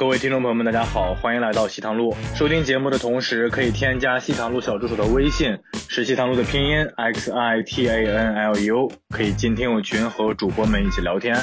[0.00, 2.16] 各位听众朋友们，大家好，欢迎来到西塘路。
[2.34, 11.38] 收听节目的同时，可以添加西塘路小助手的微信，是西塘路的拼音 x i t a n l u，可以进听友群和主播们一起聊天。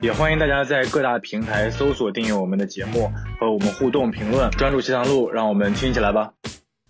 [0.00, 4.50] 也欢迎大家在各大平台搜索订阅我们的节目，和我们互动评论。
[4.52, 6.32] 专注西塘路，让我们听起来吧。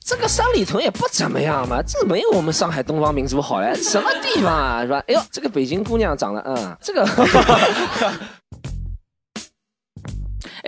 [0.07, 5.03] 这个三里屯也不怎么样嘛，这没有我们上海东方明珠好嘞，什么地方啊，是吧？
[5.09, 7.05] 哎呦，这个北京姑娘长得，嗯，这个。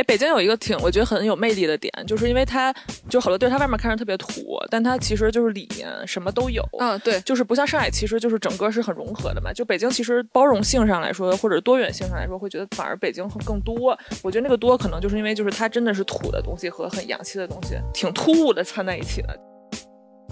[0.00, 2.74] 哎，北京有一个挺我觉得很有魅力的点，就是因为它
[3.10, 6.66] 就好多地儿，它外面看着特别土，但它其实就是里面什么都有。
[6.78, 9.52] 嗯，对，就是不像上海，其实就是整个是很融合的嘛。
[9.52, 13.94] 就北京其实包容性上来说，或者多元性上来说，会觉得反而北京更多。
[14.22, 19.38] 我觉得那个多可能就是因为就是它真的是土的东西和很洋气的东西，挺突兀的掺在一起的。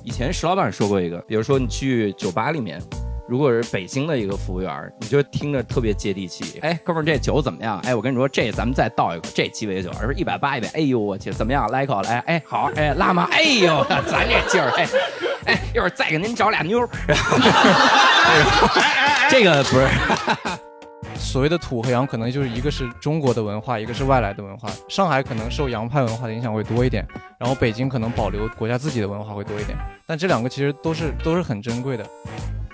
[0.03, 2.81] 以前石老板说过一个，比如说你去酒吧里面。
[3.29, 6.59] 如果是北京的一个服务员，你就听着特别接地气。
[6.61, 7.79] 哎，哥们儿，这酒怎么样？
[7.85, 10.69] 哎，我跟你说，这咱们再倒一口，这鸡尾酒，是一百八一杯。
[10.69, 11.71] 哎呦，我去，怎么样？
[11.71, 13.29] 来一口，来，哎，好，哎，辣吗？
[13.31, 14.89] 哎呦， 咱这劲儿，哎，
[15.45, 16.89] 哎，一会儿再给您找俩妞儿。
[19.29, 19.87] 这个不是，
[21.19, 24.71] 所谓的土和洋，可能就是一个是中国的文化，一个是外来的文化。
[24.89, 27.07] 上海可能受洋派文化的影响会多一点，
[27.39, 29.77] 然后北京可能保留国家自己的文化会多一点。
[30.07, 32.07] 但这两个其实都是都是很珍贵的。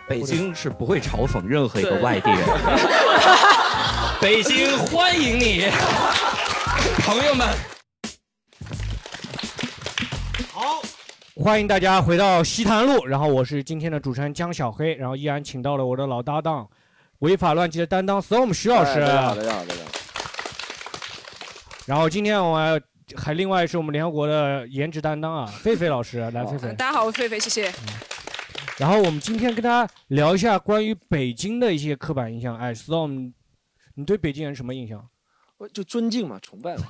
[0.07, 2.41] 北京是不会嘲讽任何一个外地人。
[4.21, 5.65] 北京欢迎你，
[6.99, 7.49] 朋友们。
[10.53, 10.83] 好，
[11.37, 13.07] 欢迎大家回到西坛路。
[13.07, 16.69] 然后我是今天的主持人江小黑，然后依然请到了我的老搭档，
[17.21, 19.01] 违法乱纪的担当 Storm 徐老师。
[19.01, 19.91] 大家好，大家好，大家好。
[21.87, 22.83] 然后今天我们
[23.17, 26.77] 还另外是我们联合国的颜值担当啊，狒狒老师来，狒狒。
[26.77, 27.73] 大家好，我狒狒，谢谢。
[28.77, 32.57] 然后我们今天跟大家聊一下关于北京的一些刻板印象。
[32.59, 33.33] 哎，Storm，
[33.95, 35.09] 你对北京人什么印象？
[35.57, 36.85] 我就尊敬嘛，崇拜嘛。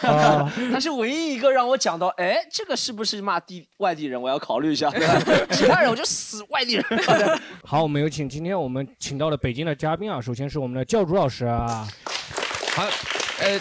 [0.72, 4.20] 他是唯一一个让我讲到，哎，这个是不是骂地外地人？
[4.20, 4.90] 我要考虑一下。
[5.52, 6.84] 其他人我就死外地人。
[7.62, 11.86] 好，我们有请今天我们请到了北京的嘉宾啊，首先是我们的教主老师啊。
[12.74, 12.82] 好，
[13.40, 13.60] 呃。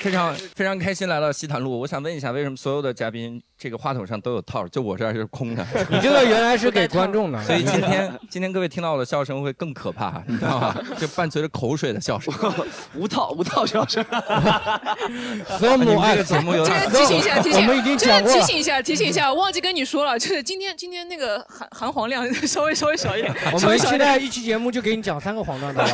[0.00, 5.62] 非常非常开心来到西坛路，我想问一下，为什么所有的嘉宾这个话筒上都有套，就我这儿是空的？
[5.90, 10.74] 你这个原来是给观众的， 所以今天今天各位听到我的笑声会更可怕，你知道吗？
[10.98, 12.32] 就伴随着口水的笑声，
[12.96, 14.02] 无套无套笑声。
[15.44, 23.30] 和母爱的节目有点提醒一下，提醒我们已经讲过提醒一下，提醒一下，忘记跟你说了，就是今天今天那个含含黄量稍微稍微小一点。
[23.52, 25.84] 我们现在一期节目就给你讲三个黄段的，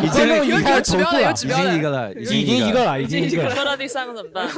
[0.00, 3.52] 已经有有指标了，有指标了，已经一个了，已经一个了，已经一个了。
[3.52, 4.48] 说到第三个怎么办？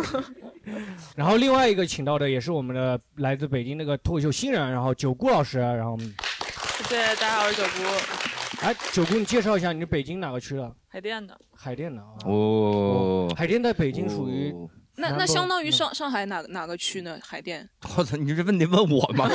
[1.17, 7.69] 然后另外一个请到的也是我们的来自北京那个脱口秀新人，然后九姑老师，然后谢谢大家好，我是九姑。
[8.61, 10.75] 哎，九姑，你介绍一下你是北京哪个区的？
[10.89, 11.39] 海淀的。
[11.55, 12.09] 海淀的啊。
[12.25, 13.33] 哦。
[13.37, 14.55] 海淀在北京属于
[14.99, 17.19] 那那相当于上上海哪哪个区呢？
[17.23, 17.69] 海淀。
[17.97, 19.29] 我操，你这问题问我吗？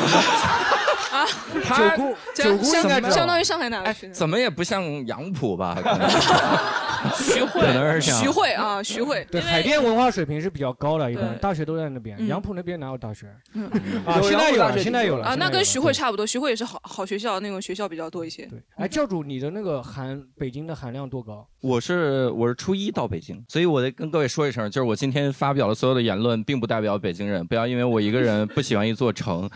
[1.13, 4.09] 啊，九姑，九姑应该相当于上海哪个区？
[4.09, 5.77] 怎么也不像杨浦吧？
[7.15, 9.27] 徐汇，徐汇啊，徐汇。
[9.29, 12.17] 对，海淀文化水平是比较高的，一般大学都在那边。
[12.27, 13.27] 杨浦那边哪有大学？
[14.05, 15.35] 啊，现在有了，现在有了啊。
[15.35, 18.45] 那跟徐汇差不多，徐汇也是好好学校，那种学校比较多一些。
[18.47, 21.47] 对，哎，教主，你的那个含北京的含量多高？
[21.61, 29.49] 我是我是初一到北京，所以我得跟各位说一声，就是我今天发表的所有的言论，并不代表北京人，不要因为我一个人不喜欢一座城。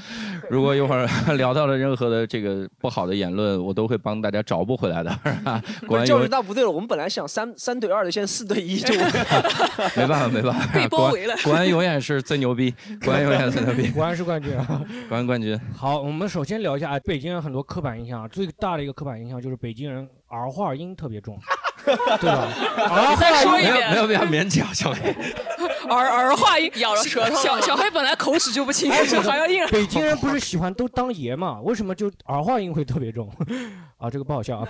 [0.50, 5.19] 如果一会儿聊到了任何的这个不好的言论，我都会帮大家找不回来的。
[6.06, 8.94] 教主，那不对了，我们本来想三三对二的，现在四对一，就
[9.96, 11.35] 没办法，没办法，被包围了。
[11.44, 15.59] 国安永远是最牛逼，国安永远最牛逼，国安是冠军啊，国安冠军。
[15.75, 21.38] 好，我们首先聊一下北京人很多刻板印象，最大的一个刻板印象就是北京人儿化音特别重，
[22.20, 22.48] 对吧？
[22.90, 25.16] 儿化音没有没有勉强，小黑。
[25.90, 28.92] 儿儿化音咬了舌头，小小黑本来口齿就不清，
[29.24, 29.66] 还要硬。
[29.68, 31.59] 北京人不是喜欢都当爷嘛？
[31.64, 33.31] 为什么就儿化音会特别重？
[33.97, 34.68] 啊，这个不好笑啊。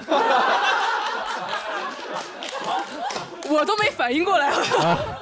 [3.49, 4.49] 我都没反应过来。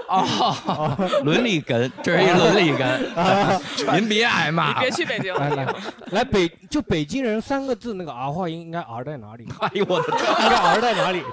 [0.08, 3.96] 啊，伦理根，这是一伦理根。
[3.96, 4.74] 您别挨骂。
[4.74, 5.34] 你别去北京。
[5.34, 5.68] 来来
[6.12, 9.48] 来，北就北京人三个字那个儿化音应该儿在哪里？
[9.60, 11.24] 哎呦我的天，应该儿在哪里？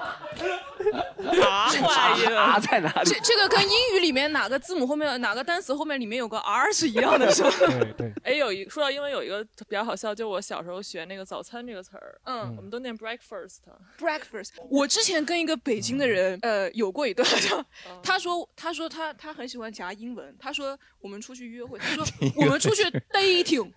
[1.23, 3.09] 儿化音儿在哪里？
[3.09, 7.49] 这这个跟英语里面哪个字母后面哪个单词后面里面有个 r 是一样的，是吧？
[7.59, 8.13] 对对。
[8.23, 13.59] 哎，有一说到英文有一个比较好笑，就我小时候学那个早餐这个词儿，嗯，我们都念 breakfast。
[13.99, 14.51] breakfast。
[14.69, 17.27] 我之前跟一个北京的人，呃，有过一段，
[18.01, 22.05] 他说他说他他很喜欢夹英文，他说我们出去约会，他说
[22.37, 23.71] 我们出去 dating，dating，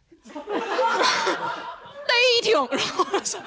[2.74, 3.40] 然后我说。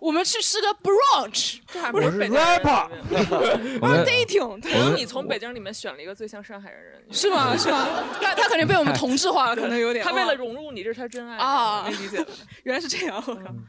[0.00, 2.88] 我们去吃个 brunch，这还不是北京人 rapper
[3.82, 7.54] 我们 dating，可能你从北京里面选了一个最像上海人的人，是吗？
[7.54, 7.86] 是吗？
[8.18, 10.02] 他他肯定被我们同质化了，可能有点。
[10.02, 12.26] 他为了融入你，这是他真爱啊没理解。
[12.62, 13.22] 原来是这样，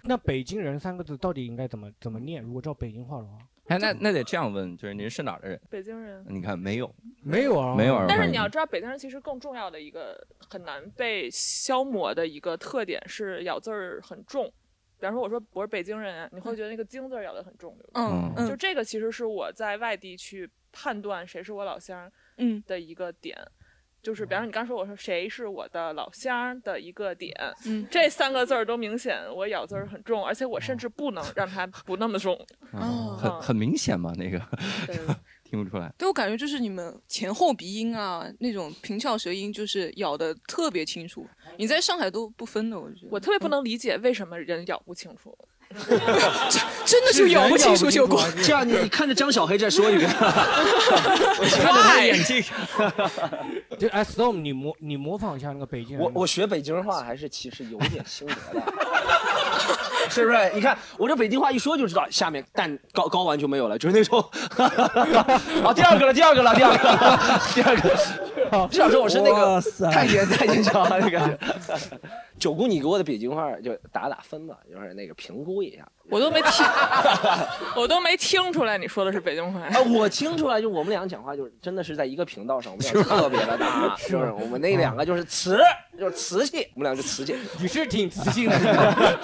[0.06, 2.42] 那北京人三个字到底应该怎么怎么念？
[2.42, 3.38] 如果照北京话的话，
[3.72, 5.60] 哎，那那得这样问，就是您是哪儿的人？
[5.70, 6.26] 北京人。
[6.28, 14.52] 你看没有，没有啊，没有儿但是你要知道，北京人其实更重要的一个很难被消磨的一个特点是咬字儿很重。
[15.00, 18.02] 比方说，我说我是北京人，你会觉得那个“京”字儿咬得很重，对吧？
[18.02, 23.36] 嗯嗯就这个其实是我在外地去判断谁是我老乡嗯的一个点。
[24.02, 32.34] 就是，比方说你刚说我说谁是我的老乡的一个点，嗯，这三个字儿都明显我咬字儿很重，而且我甚至不能让它不那么重。
[32.72, 34.40] 哦很很明显嘛，那个
[34.88, 34.96] 对
[35.44, 35.94] 听不出来。
[35.98, 41.28] 对我感觉就是你们前后鼻音啊，那种平翘舌音，就是咬的特别清楚。
[41.58, 43.08] 你在上海都不分的，我觉得。
[43.12, 45.38] 我特别不能理解为什么人咬不清楚。
[46.86, 48.24] 真的就咬不清楚就过。
[48.44, 50.10] 这样，你你看着张小黑再说一遍。
[50.20, 52.44] 我看着他的眼睛，
[53.80, 56.06] 就哎，Storm，你模你模仿一下那个北京人。
[56.06, 58.64] 我我学北京话还是其实有点心得的，
[60.10, 60.52] 是不是？
[60.54, 64.20] 你看我这北京话一说就知道，下面蛋高高完就没有了，就是那种。
[65.64, 68.31] 啊，第二个了，第二个了，第二个了，第二个。
[68.72, 69.62] 这样说我是那个
[69.92, 71.40] 太监太监腔那个。
[72.40, 75.88] 九姑，你给我的北京话就打打分吧，就是那个评估一下。
[76.10, 76.66] 我都没听，
[77.78, 79.60] 我都没听出来你说的是北京话。
[79.60, 84.32] 啊，我听出来，就我们俩讲话就是真的是在一个频道上，我们俩特别的搭， 是不是？
[84.32, 85.60] 我们那两个就是瓷，
[86.00, 87.36] 就是瓷器，我们俩就瓷器。
[87.60, 89.20] 你是挺磁性的，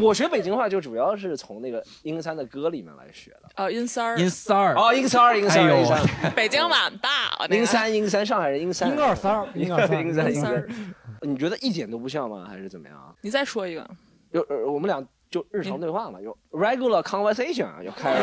[0.00, 3.62] 我学北京话就主要是从那个英三的歌里面来学的。
[3.62, 7.08] 哦，英三儿，阴三儿，哦，英三儿，英三儿，英三，北京晚报，
[7.42, 10.66] 那个英三，英三，上海人英三，英二三儿， 英二三儿，英三。
[11.22, 12.44] 你觉得一点都不像吗？
[12.48, 13.16] 还是怎么样？
[13.20, 13.88] 你再说一个，
[14.32, 18.14] 就呃，我们俩就日常对话嘛，就 regular conversation 啊，就开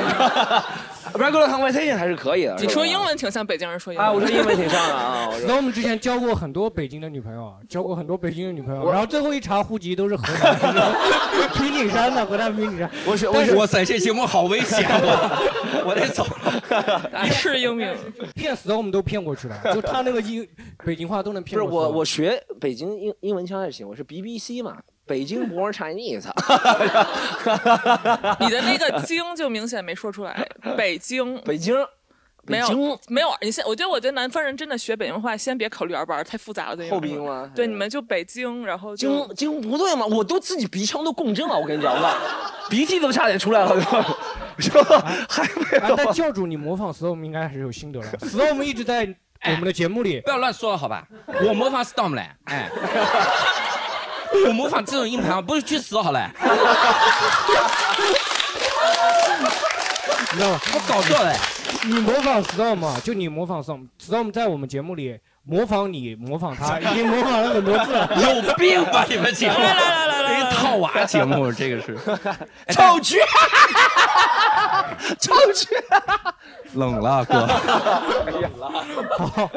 [1.14, 2.56] regular conversation 还是可以的。
[2.60, 4.08] 你说英文挺像北京人说英文。
[4.08, 4.12] 啊？
[4.12, 5.28] 我说英文挺像的啊。
[5.32, 12.90] 我说那我们之前交过很多北京的女朋友啊，交过很多北京的女朋友，然后最后一查户籍都是河南平顶山的，河南平顶山。
[13.06, 17.10] 我是 我是哇塞，这节目好危险，我我得走了。
[17.12, 17.94] 来是英明，
[18.34, 20.48] 骗死的我们都骗过去了，就他那个英
[20.86, 21.76] 北京话都能不是骗过去。
[21.76, 26.26] 我我学北京英英文腔还行，我是 BBC 嘛，北京 born Chinese。
[28.40, 30.48] 你的那个京就明显没说出来。
[30.78, 31.76] 北京北京，
[32.46, 36.76] 没有京没有，你现我觉得我觉得南方人真的学北京话，先别考虑二班，太复杂了。
[36.76, 37.50] 对后鼻音吗？
[37.56, 40.06] 对，你们就北京，然后京京不对吗？
[40.06, 42.16] 我都自己鼻腔都共振了，我跟你讲，我
[42.70, 43.76] 鼻涕都差点出来了，
[44.60, 45.06] 是吧？
[45.30, 46.14] 还没啊，但。
[46.14, 48.18] 教主你模仿 Storm 应该还是有心得的。
[48.20, 49.14] Storm 一直在
[49.46, 51.06] 我们的节目里不要乱说了，好吧？
[51.46, 52.70] 我模仿 Storm 嘞，哎，
[54.48, 56.28] 我模仿这种硬盘，不是去死好嘞？
[60.32, 60.60] 你知道吗？
[60.74, 61.36] 我搞笑嘞。
[61.86, 68.10] 你模仿 Storm 啊，就你模仿 Storm，Storm 在我们节目里模仿你，模仿他， 已经模仿了很多次了。
[68.16, 69.60] 有病吧你们节目？
[69.60, 71.98] 来来来来来套娃节目，这个是
[72.72, 73.18] 臭去，
[75.19, 75.68] 臭去！
[76.75, 77.45] 冷了哥。
[79.18, 79.50] 好，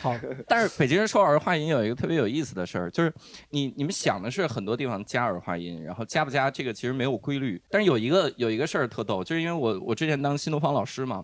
[0.00, 0.14] 好，
[0.46, 3.12] 但是北京人说儿化音有一个特别有意思的事儿，就是
[3.50, 7.60] 你你们想的是很多地方加儿化音，然后加不加这个其实没有规律。
[7.68, 11.22] 但是有一个有一个事儿特逗，就是因为我我之前当新东方老师嘛，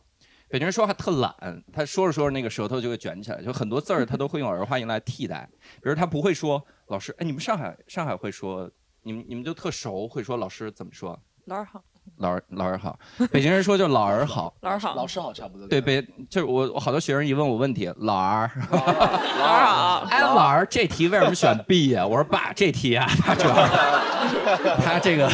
[0.51, 1.35] 北京人说话特懒，
[1.73, 5.49] 他说着说着那个舌头就会卷起来，就很多字儿他都会用儿化音来替代。
[5.83, 8.71] 比如他不会说老师，哎，你们上海上海会说，
[9.03, 11.19] 你们你们就特熟，会说老师怎么说？
[11.45, 11.83] 老师好，
[12.17, 12.99] 老儿老儿好，
[13.31, 14.55] 北京人说就老儿好。
[14.61, 15.67] 老儿好，老师好，差不多。
[15.67, 23.55] 对，北就是我我好多学生一问我问题，老儿，老儿好， 哎，老儿这题为什么选 B 呀、我说爸，这题啊，他主要
[24.83, 25.31] 他这个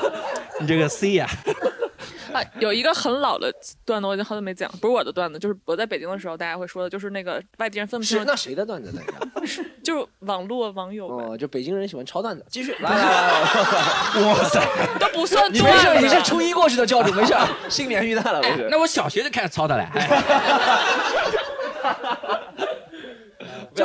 [0.60, 1.32] 你这个 C 呀、啊，
[2.58, 3.52] 有一个很老的
[3.84, 9.64] 段子，我已经好久没讲，不是我的段子，就是我在北京的时候大家会说的，就是那个外地人分不清是，那谁的段子来着？
[9.82, 12.44] 就是网络网友，哦，就北京人喜欢抄段子。
[12.48, 14.60] 继续，来来来来，哇塞！
[15.00, 17.34] 都不算你没事，你是初一过去的教主，没事，
[17.68, 18.68] 新年遇难了，没事。
[18.70, 19.86] 那我小学就开始抄的了。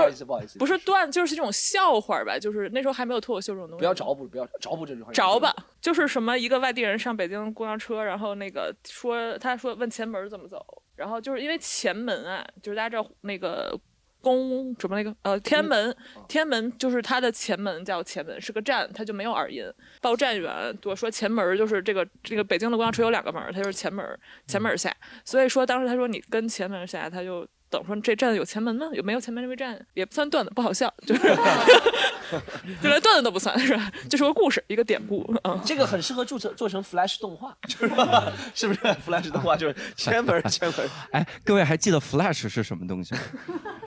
[0.02, 3.80] 哎不好意思，不好意思，不是段，就是这种笑话吧，就是那时候还没有脱口秀这种东西。
[3.80, 5.12] 不要找补，不要找补这句话。
[5.12, 10.64] 着吧，就是什么一个外地人上北京公交车，然后那个说他说问前门怎么走，
[10.96, 13.78] 然后就是因为前门啊，就是大家知道那个
[14.22, 15.96] 宫什么那个呃天安门，
[16.28, 19.64] 天安门就是它的前门叫前门，是个站，它就没有耳音。
[20.02, 24.04] 报站员我说前门就是这个这个北京的公交车有两个门，它就是前门
[24.48, 24.92] 前门下，
[25.24, 28.88] 所以说当时他说你跟前门下，他就等说这站有前门吗？
[28.94, 29.86] 有没有前门这个站？
[29.94, 31.22] 也不算段子，不好笑，就是
[32.82, 33.92] 就连段子都不算，是吧？
[34.10, 35.26] 就是个故事，一个典故。
[35.44, 37.94] 嗯，这个很适合做成做成 Flash 动画，就是
[38.54, 40.90] 是不是 Flash 动画就是前门前门。
[41.12, 43.22] 哎，各位还记得 Flash 是什么东西吗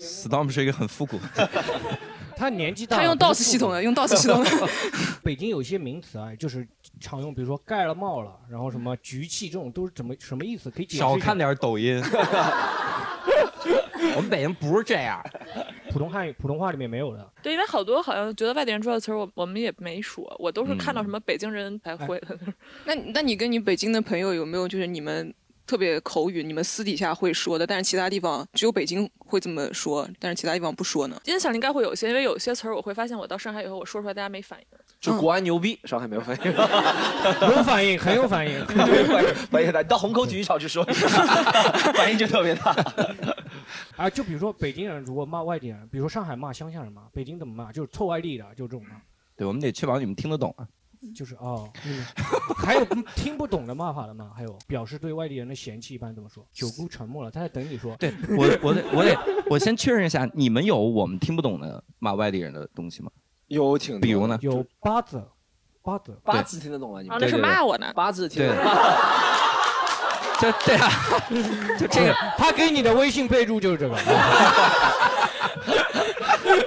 [0.00, 1.18] ？Storm 是一个很复古。
[2.36, 4.50] 他年纪大，他用 DOS 系统的，用 DOS 系统的。
[5.24, 6.64] 北京有些名词啊，就是
[7.00, 10.70] 常用，比如说盖了帽了，然后什么局气，这种都是怎么什么意思？
[10.70, 12.00] 可以解释少看点抖音。
[14.16, 15.22] 我们北京不是这样，
[15.90, 17.30] 普通汉语普通话里面没有的。
[17.42, 22.38] 对，因为好多好像觉得外地人说的词儿，我我们也没说，我都是看到什么北京人才会的。
[22.86, 25.34] 那那你跟你北京的朋友有没有就是你们
[25.66, 31.20] 特别口语，你们私底下会说的，但是其他地方只有北京会这么说，但是其他地方不说呢？
[31.26, 34.66] 印象里应该会有些，因为有些词儿我会发现我到上海以后我说出来大家没反应。
[35.00, 38.66] 就国安牛逼，上海没有反应， 有反应，很有反应。
[39.48, 39.80] 反应大。
[39.80, 41.06] 你到虹口体育场去说一下，
[41.94, 42.74] 反应就特别大。
[43.96, 47.70] 啊，就比如说北京人如果骂外地人，比如说上海骂乡下人嘛，北京怎么骂？
[47.70, 48.96] 就是臭外地的，就这种骂。
[49.36, 50.66] 对，我们得确保你们听得懂啊。
[51.14, 52.04] 就是哦，嗯
[52.56, 54.32] 还有听不懂的骂法的吗？
[54.34, 56.44] 还有表示对外地人的嫌弃一般怎么说？
[56.52, 57.94] 九姑沉默了，他在等你说。
[57.96, 59.16] 对我，我得，我得，
[59.48, 63.12] 我先确认一下，你们有我们听不懂的骂外地人的东西吗？
[63.48, 64.38] 有挺多比如呢？
[64.40, 65.22] 有八字，
[65.82, 67.00] 八字，八字听得懂吗？
[67.02, 67.90] 你啊，们那是骂我呢。
[67.94, 68.64] 八字听得懂。
[70.40, 70.88] 就 对啊，
[71.78, 73.96] 就 这个，他给你的微信备注就是这个。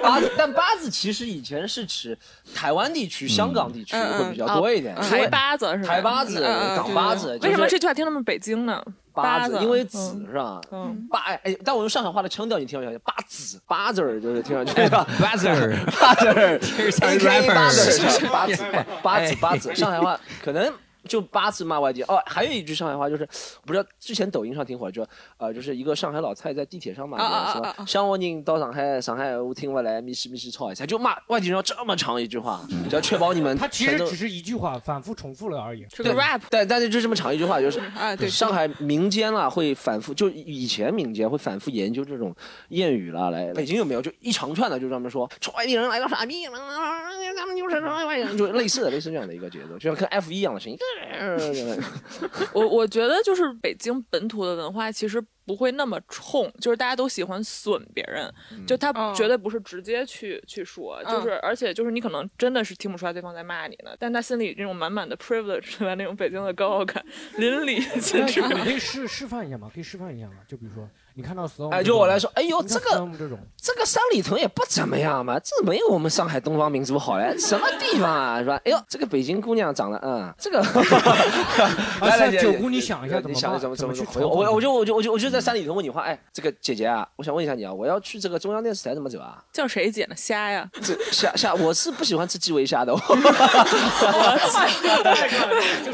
[0.02, 2.16] 八字，但八字其实以前是指
[2.54, 4.94] 台湾地区、香港地区嗯会比较多一点。
[4.96, 5.88] 嗯台八字是吧？
[5.88, 6.42] 台八字、
[6.76, 8.82] 港八字，就是为什么这句话听那么北京呢？
[9.14, 9.58] 八字？
[9.60, 10.60] 因为子嗯是吧？
[10.70, 15.06] 嗯，八哎哎，但我用上海话的腔调，你听上去八字八字儿就是听上去 吧？
[15.20, 18.64] 八字儿，八字儿，听着像 AKA rapper 八字 八字
[19.02, 20.72] 八字八字，上海话可能。
[21.08, 23.26] 就八次骂外地哦，还有一句上海话就是，
[23.64, 25.06] 不知道之前抖音上挺火，就
[25.36, 35.86] 呃，就是一个上海老蔡在地铁上骂别人，啊啊啊说啊啊像我人到上海，上海我听不来，密西密西吵一下，就骂外地人要这么长一句话，只要确保你们 他其实只是一句话，反复重复了而已。
[35.94, 36.40] 是个 rap。
[36.50, 42.34] 对，但是就这么长一句话，就是啊，对，上海民间啦会反复，就以前民间会反复研究这种
[42.70, 44.02] 谚语啦，来北京有没有？
[44.02, 50.78] 就一长串的，就专门说外地人来个傻逼，他们就是外地人，就类似的类似这样的一个节奏，就像跟 F 一样的声音。
[52.52, 58.32] 我我觉得就是北京本土的文化其实不会那么冲，就是大家都喜欢损别人，
[58.66, 65.94] 就他哦绝对不是直接去去说，就是而且就是你可能真的是听不出来对方在骂你呢，但他心里这种满满的 privilege 是吧？
[65.94, 67.04] 那种北京的高傲感
[67.36, 68.40] 淋漓尽致。
[68.42, 69.70] 你可以示示范一下吗？
[69.72, 70.36] 可以示范一下吗？
[70.46, 73.28] 就比如说，你看到 storm，哎，就我来说，哎呦，这个这，
[73.60, 78.58] 这个三里屯也不怎么样嘛，这没有我们上海东方明珠好嘞，什么地方啊，是吧？
[78.64, 80.60] 哎呦，这个北京姑娘长得，嗯，这个
[82.00, 84.30] 来来，九姑你想一下怎么你想怎么怎么去回我？
[84.30, 89.42] 嘲讽我我就我就我就我就在三里屯问你话，哎，这个姐姐啊，我想问一下你啊，我要去这个中央电视台怎么走啊？
[89.52, 90.14] 叫谁姐呢？
[90.16, 90.66] 虾呀！
[90.82, 93.14] 这虾虾，我是不喜欢吃基围虾的， 不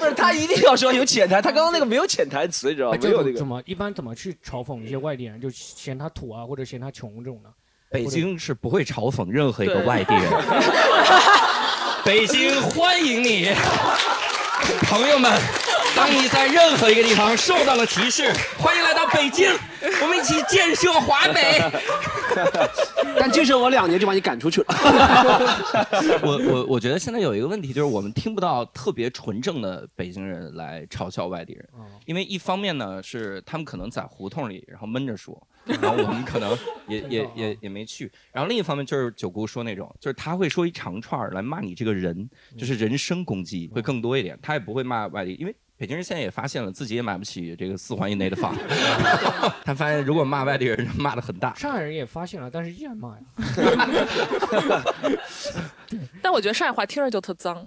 [0.05, 2.99] 是他一定要说有潜台，他刚刚那个没有潜台词，你知道吗？
[3.03, 3.39] 没有那个。
[3.39, 7.51] 怎么一般怎么去嘲讽一些外地人，就嫌他土啊，或者嫌他穷这种的？
[7.91, 10.25] 北京是不会嘲讽任何一个外地人。
[12.05, 13.51] 北京欢迎你，
[14.83, 15.33] 朋友们。
[15.97, 19.51] 当你在任何一个地方受到了歧视，欢迎来到北京，
[20.19, 21.63] 一起建设华北。
[23.19, 24.67] 但建设我两年就把你赶出去了。
[26.23, 31.69] 我我我觉得现在有一个问题，就是我们听不到特别纯正的北京人来嘲笑外地人，
[32.07, 36.57] 因为一方面呢是他们可能在胡同里，然后闷着说，然后我们可能
[36.87, 45.57] 也 也也也没去，然后另一方面就是九姑说那种，就是他会说一长串来骂你这个人，就是人身攻击会更多一点，他也不会骂外地，因为。
[45.79, 48.53] 北京人现在也发现了自己也买不起这个四环以内的房，
[49.65, 53.23] 他发现如果骂外地人骂的很大，上海人也发现了，但是依然骂呀。
[56.21, 57.65] 但我觉得上海话听着就特脏，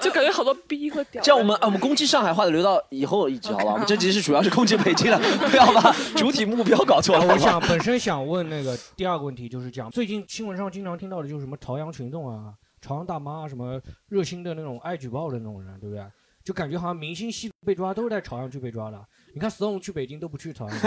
[0.00, 1.20] 就感觉好多逼和屌。
[1.24, 3.72] 这样我们啊，我们攻击上海话的留到以后一集好吧？
[3.72, 5.18] 我们这集是主要是攻击北京的，
[5.50, 7.26] 不要把主体目标搞错了。
[7.26, 16.04] 我想本身想问那个第二个问题，就是讲最近新闻上经常听到的就是什么朝阳群众啊、朝阳大妈啊，什么热心的那种爱举报的那种人，对不对？
[16.44, 18.98] 就感觉好像明星吸毒被抓都是在朝阳区被抓的。
[19.34, 20.86] 你看 Stone 去北京都不去朝阳区，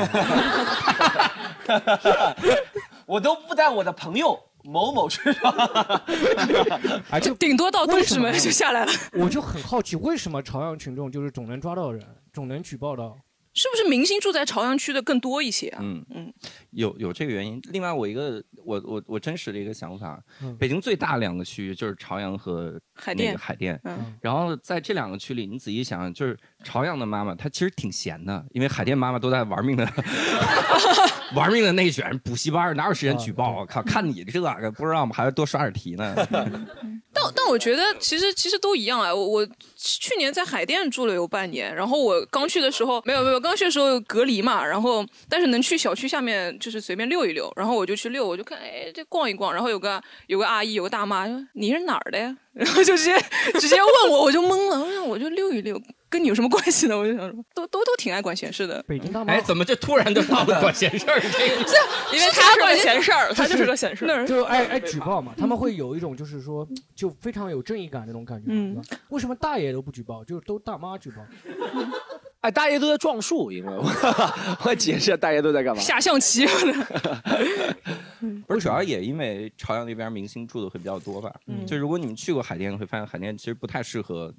[3.06, 5.22] 我都不带我的朋友某某去。
[7.12, 8.92] 哎，就顶多到东为什么直门就下来了。
[9.14, 13.18] 我就很好奇，为什么朝阳群众就是总能抓到人，总能举报到？
[13.56, 15.80] 是不是明星住在朝阳区的更多一些啊？
[15.84, 16.34] 嗯嗯，
[16.72, 17.62] 有有这个原因。
[17.66, 23.80] 另外，我一个我我我真实的一个想法，嗯北京最大两个区就是朝阳和那海淀个海淀。
[23.86, 29.88] 嗯然后在这两个区里，你仔细想想，就是朝阳的妈妈她其实挺闲的，因为海淀妈妈都在玩命的
[31.36, 33.60] 玩命的内卷补习班，哪有时间举报？
[33.60, 35.14] 我靠，看你这个不知道吗？
[35.16, 36.16] 还要多刷点题呢。
[37.16, 39.14] 但但我觉得其实其实都一样啊。
[39.14, 52.36] 我我去年在海淀住了有半年，然后我刚去的时候没有没有，刚去的时候隔离嘛，然后但是能去小区下面就是随便溜一溜，然后我就去溜，我就看哎这逛一逛，然后有个有个阿姨有个大妈说你是哪儿的呀？
[52.54, 53.16] 然后就直接
[53.60, 56.98] 直接问我，我就懵了，我想我就溜一溜，跟你有什么关系呢？
[56.98, 58.84] 我就想说都都都挺爱管闲事的。
[58.88, 61.20] 北京大妈哎，怎么就突然就到了管闲事儿？
[61.20, 64.25] 这个因为他管闲事儿，他就是个闲事儿。
[64.25, 68.82] 就爱爱举报嘛，他们会有一种就是说，就非常有正义感那种感觉，嗯？
[69.10, 71.25] 为什么大爷都不举报，就都大妈举报？
[72.44, 73.84] 哎，大爷都在撞树，因为我
[74.66, 75.82] 我解释大爷都在干嘛？
[75.82, 76.46] 下象棋，
[78.46, 81.34] 不是，主要也因为朝阳那边明星住的会比较多吧。
[81.48, 84.34] 嗯就如果你们去过海淀，会发现海淀其实不太适合，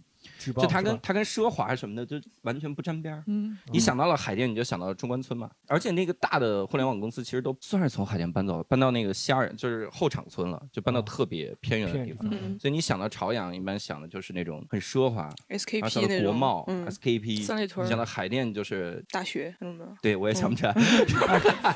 [0.52, 3.22] 就它跟它跟奢华什么的就完全不沾边儿。
[3.26, 5.50] 嗯，你想到了海淀，你就想到了中关村嘛。
[5.66, 12.28] 而且那个大的互联网公司其实都算是从海淀搬走了，搬到那个西二就是后厂村了，就搬到特别偏远的地方。
[12.30, 15.28] 嗯所以你想到朝阳，一般想的就是那种很奢华。
[15.48, 19.54] SKP 想到那国贸、嗯 SKP，三里屯你想到海淀就是，大学。
[20.00, 20.74] 对我也想不起来。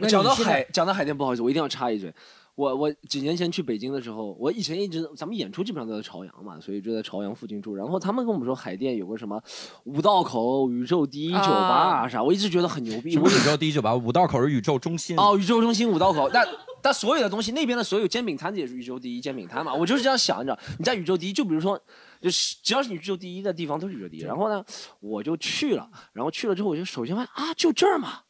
[0.08, 2.12] 讲到海，讲到海淀，不好意思，我一定要插一嘴。
[2.60, 7.74] 我我几年前去北京的时候，我以前一直咱们演出基本上都在朝阳嘛，所以就在朝阳附近住。
[7.74, 9.42] 然后他们跟我们说海淀有个什么
[9.84, 13.12] 五道口宇宙第一酒吧啊啥，我一直觉得很牛逼。
[13.12, 13.94] 什么宇宙第一酒吧？
[13.94, 15.18] 五道口是宇宙中心。
[15.18, 16.46] 哦，宇宙中心五道口，但
[16.82, 19.72] 但所有的东西，那边的所有煎饼摊子也是宇宙第一煎饼摊嘛。
[19.72, 21.80] 我就是这样想，你知道，你在宇宙第一，就比如说，
[22.20, 24.20] 就是只要是宇宙第一的地方都是宇宙第一。
[24.20, 24.62] 然后呢，
[25.00, 28.20] 我就去了，然后去了之后，我就首先发现啊，就这儿嘛。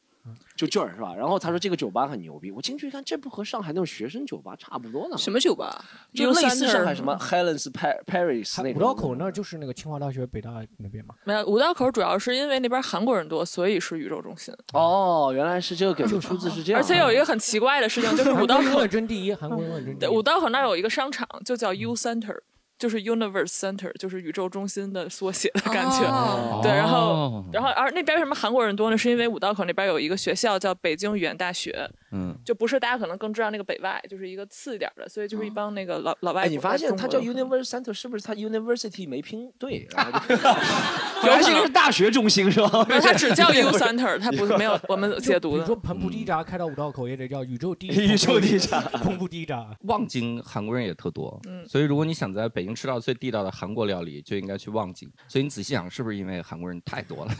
[0.54, 1.14] 就这儿是吧？
[1.14, 5.16] 然后他说这个酒吧很牛逼，我进去一看，这不和上海那种学生酒吧差不多呢？
[5.16, 5.84] 什么酒吧？
[6.12, 8.80] 就类似上海什么 Helen's Pa- Paris 那种。
[8.80, 11.14] 五道口那儿就是那个清华大学北大那边嘛。
[11.24, 14.54] 没有五道口主要是因为那边韩国人多，所以是宇宙中心。
[14.72, 16.80] 哦，原来是这个梗，出自是这样。
[16.80, 20.12] 而且有一个很奇怪的事情，就是五道韩国永口远争第一，韩国永远争第对一。
[20.14, 22.36] 五道口那儿有一个商场，就叫 U Center。
[22.80, 26.04] 就是 Universe Center，就是宇宙中心的缩写的感觉。
[26.06, 28.96] 哦对，然后哦，然后而那边为什么韩国人多呢？
[28.96, 36.42] 是因为五道口那边有一个学校叫北京语言大学，嗯，就不是大家可能更知道那个北外，就是一个次一点的，所以就是一帮那个老老外。
[36.42, 39.86] 哎，你发现它叫 Universe，Universe Center 是不是它 University 没拼对？
[39.94, 42.84] 然后就原来是一个是大学中心是吧？
[42.88, 45.76] 没有，它只叫 U Center，它不是没有我们解读的你说。
[45.76, 49.66] 彭浦第一闸开到五道口也得叫宇宙第一，宇宙第一闸彭浦第一闸。
[49.82, 55.10] 望京韩国人也特多，嗯所以如果你想在北京吃到最地道的韩国料理，就应该去望京。
[55.28, 57.32] 所以你仔细想，是不是因为韩国人太多了？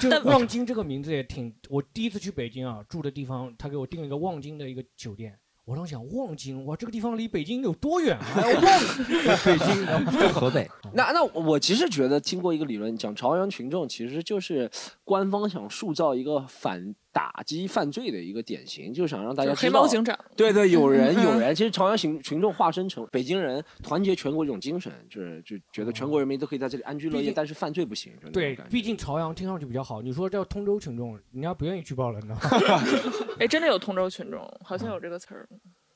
[0.00, 5.36] 就望京这个名字也挺，我第一次去北京啊，住的地方他给我订了一个望京的一个酒店。
[5.64, 8.34] 我当时想，望京哇，这个地方离北京有多远啊？
[8.34, 8.44] 望
[9.46, 14.68] 北京，然后河北， 那那我其实觉得听过一个理论，讲朝阳群众其实就是
[15.04, 28.12] 官方想塑造一个反打击犯罪的一个典型，就想让大家就是黑猫警长，对对，有人嗯有人，其实朝阳群群众化身成北京人团结全国这种精神，就是就觉得全国人民都可以在这里安居乐业，但是犯罪不行。
[28.32, 30.00] 对毕竟朝阳听上去比较好。
[30.00, 32.36] 你说叫通州群众，人家不愿意举报了呢。
[33.38, 35.46] 哎，真的有通州群众，好像有这个词儿。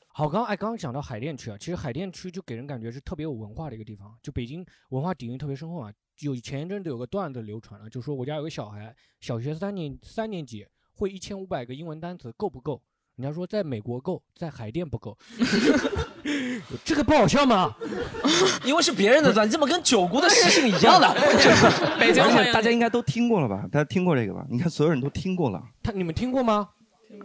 [0.09, 5.91] 好，刚哎，刚刚讲到海淀区啊，其实海淀区就给人感觉是特别有文化的一个地方，就北京文化底蕴特别深厚啊。
[6.21, 10.65] 有前一阵子有个段子流传了，就说我家有个小孩，小学三年三年级
[10.97, 12.81] 会一千五百个英文单词，够不够？
[13.17, 15.17] 人家说在美国够，在海淀不够。
[16.83, 17.75] 这个不好笑吗？
[18.65, 21.07] 因为是别人的段，你怎么跟九姑的事情一样的。
[21.99, 23.63] 北京而且大家应该都听过了吧？
[23.71, 24.45] 大家听过这个吧？
[24.49, 25.61] 你看，所有人都听过了。
[25.81, 26.69] 他你们听过吗？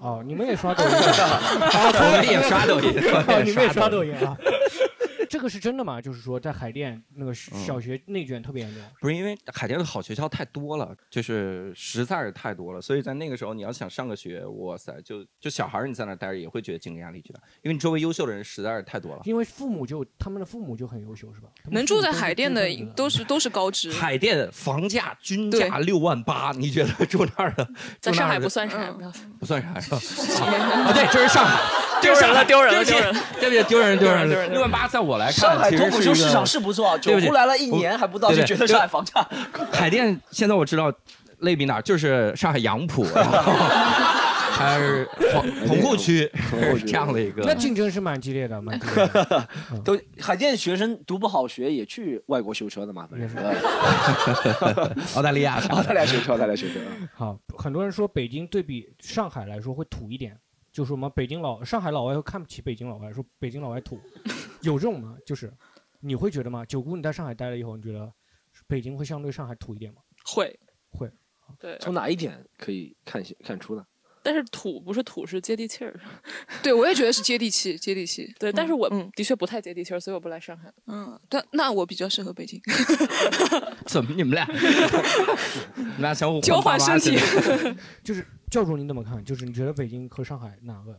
[0.01, 0.97] 哦，你们也刷抖音我
[2.17, 2.91] 们也刷抖音，
[3.27, 4.37] 哦，你们也刷抖音啊？
[5.33, 5.99] 这个是真的吗？
[5.99, 8.83] 就是说在海淀那个嗯小学内卷特别严重。
[9.01, 19.23] 不是因为海淀的好学校太多了，就是实在是太多了，所以在那个时候你要想上个学，哇塞，就就小孩儿你在那儿待着也会觉得精神压力巨大，因为你周围优秀的人实在是太多了。
[19.25, 21.49] 因为父母就他们的父母就很优秀，是吧？
[21.71, 23.91] 能住在海淀的都是都是高知。
[23.91, 27.67] 海淀房价均价对六万八，你觉得住那儿的？
[28.03, 29.97] 在上海不算啥，嗯不算啥是吧？
[30.85, 31.59] 啊，对，这是上海，
[32.03, 33.21] 丢人了，丢人了，丢人了。
[33.41, 39.27] 对不对，丢人丢人丢人丢人六万八在我来看，上海脱口秀市场是不错，啊九对不起姑来了一年还不到，就觉得上海房价。
[39.73, 40.93] 海淀现在我知道
[41.39, 43.53] 类比哪儿，就是上海杨浦，然后
[44.55, 46.31] 它是棚棚户区，
[46.79, 47.43] 是这样的一个。
[47.43, 49.49] 那竞争是蛮激烈的，蛮激烈的。
[49.85, 53.37] 都海淀学生读不好学也去外国修车的嘛，反正是。
[55.17, 56.75] 澳大利亚，澳大利亚修车，澳大利亚修车。
[57.15, 60.37] 好，很多人说北京对比上海来说会土一点，
[60.73, 64.01] 就说什么北京老上海老外会看不起北京老外，说北京老外土，
[64.63, 65.17] 有这种吗？
[65.27, 65.53] 就是
[66.01, 66.65] 你会觉得吗？
[66.65, 68.11] 九姑你在上海待了以后，你觉得
[68.67, 70.01] 北京会相对上海土一点吗？
[70.25, 70.59] 会
[70.91, 71.11] 会，
[71.61, 73.85] 对，从哪一点可以看看出呢？
[74.25, 75.99] 但是土不是土，是接地气儿。
[76.63, 78.33] 对，我也觉得是接地气，接地气。
[78.39, 80.73] 对，但是我的确不太接地气儿，所以我不来上海。
[80.87, 82.61] 嗯，但那我比较适合北京。
[83.87, 84.47] 怎么你们俩？
[85.75, 87.19] 你们俩相互交换身体。
[88.05, 89.25] 就是教主你怎么看？
[89.25, 90.95] 就是你觉得北京和上海哪个？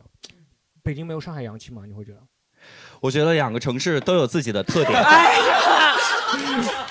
[0.82, 1.82] 北京没有上海洋气吗？
[1.86, 2.18] 你会觉得？
[3.00, 4.90] 我觉得两个城市都有自己的特点。
[5.00, 5.94] 哎呀，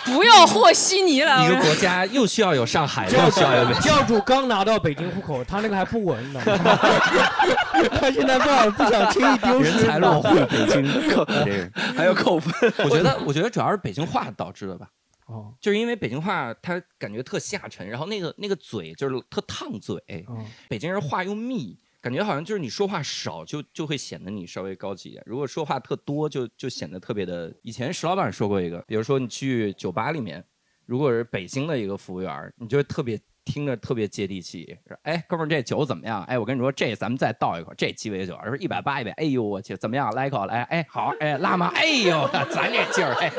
[0.05, 1.43] 不要和稀泥了。
[1.45, 3.81] 一个国家又需要有上海，又需要有北京。
[3.81, 6.39] 教主刚拿到北京户口，他那个还不稳呢。
[7.99, 9.69] 他现在不想不想轻易丢失。
[9.69, 11.25] 人才落户北京扣，
[11.93, 12.73] 还有扣分。
[12.85, 14.87] 我觉得，我觉得主要是北京话导致的吧。
[15.27, 19.95] 哦，就是因为北京话它感觉特下沉，然后那个那个嘴就是特烫嘴。
[20.27, 21.77] 哦，北京人话又密。
[22.01, 27.49] 感觉好像就是你说话少，就就会显得你稍微高级一点；如果说话特多，就就显得特别的。
[27.61, 30.43] 以前石老板说过一个，比如说你去酒吧里面，
[30.85, 34.77] 如果是北京的一个服务员，你就会特别听着特别接地气。
[34.85, 36.21] 说，哎，哥们儿，这酒怎么样？
[36.25, 39.11] 哎，我跟你说，这咱们再倒一口，这鸡尾酒，说一百八一杯。
[39.11, 40.13] 哎呦，我去，怎么样？
[40.13, 41.71] 来一口，来，哎，好，哎，辣吗？
[41.73, 43.31] 哎呦， 咱这劲儿，哎，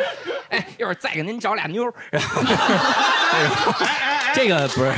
[0.54, 1.92] 哎，一会儿再给您找俩妞儿。
[4.34, 4.90] 这个不是，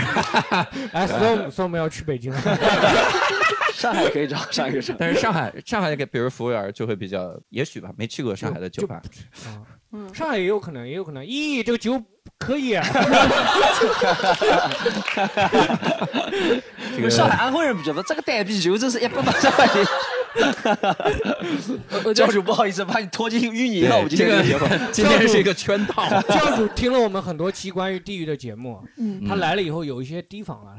[0.93, 2.33] 哎，所以所以我们要去北京。
[3.75, 8.97] 上海可以找，上海可以找，但是上海上海给比如服务员就会比较，也许吧，没去过上海的酒吧。
[9.45, 9.61] 啊，
[9.93, 11.23] 嗯，上海也有可能，也有可能。
[11.23, 12.03] 咦，这个酒
[12.39, 12.73] 可以。
[12.73, 12.87] 啊
[16.97, 19.85] 这个上海安徽人不觉得这个单啤酒真是一百八十块钱。
[22.15, 23.97] 教主不好意思，把你拖进淤泥了。
[23.97, 26.09] 我们今天节目 今天是一个圈套。
[26.29, 28.83] 教主听了我们很多期关于地狱的节目，
[29.29, 30.73] 他来了以后有一些提防了。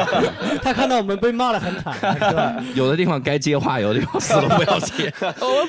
[0.62, 5.12] 他看到我们被骂的很惨，有的地方该接话，有的地方死都不要接。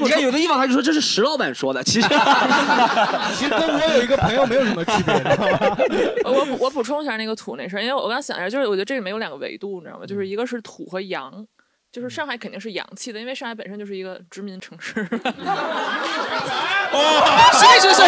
[0.02, 2.08] 你看有的地方他就说这是石老板说的，其实
[3.36, 5.78] 其实跟我有一个朋友没有什么区别，知道吗？
[6.26, 10.06] 我我补充一下那个土那事儿，因为我刚想一下，就是我觉得这里面有两个维度，你知道吗？
[10.06, 11.46] 就是一个是土和洋。
[11.96, 15.08] 就是上海肯定是洋气的，因为上海本身就是一个殖民城市。
[16.92, 17.00] 哦，
[17.54, 18.04] 谁谁谁？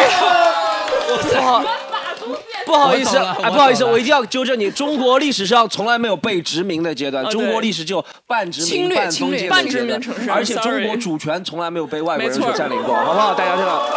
[1.38, 1.63] 不好，
[2.65, 4.69] 不好意思，哎，不好意思，我一定要纠正你。
[4.69, 13.34] 中国历史上从来没有被殖民的阶段，中国历史只有半殖民、半封建半殖民城市，而且中国主权从来没有被外国人所占领过，好不好？
[13.36, 13.88] 大家知道？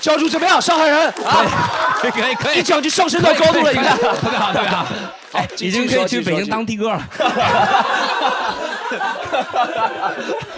[0.00, 0.60] 教主怎么样？
[0.60, 1.46] 上海人啊，
[2.00, 4.84] 可以可以，一讲就上升到高度了，你看， 特别好，特别好。
[5.32, 7.08] 哎，已经可以去北京当的哥了。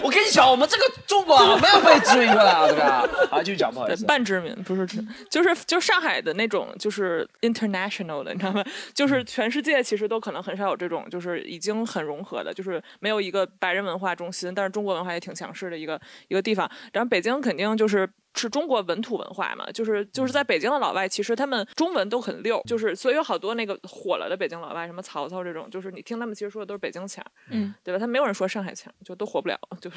[0.03, 2.83] 我跟你讲，我们这个中国没有被殖民过的，这个
[3.31, 4.05] 啊，继续讲，不好意思。
[4.05, 4.99] 半殖民不是殖，
[5.31, 8.65] 就是就上海的那种，就是 international 的，你知道吗？
[8.93, 16.69] 就是全世界其实都可能很少有这种，就是已经很融合的，就是没有一个白人文化中心，但是中国文化也挺强势的一个一个地方。
[16.93, 27.99] 然后北京肯定就是是中国本土文化嘛，就是就是在北京的老外，其实他们中文都很溜，就是所以有好多那个火了的北京老外，什么曹操这种，就是你听他们其实说的都是北京腔，嗯，对吧？
[27.99, 29.97] 他没有人说上海腔，就都火不了，就是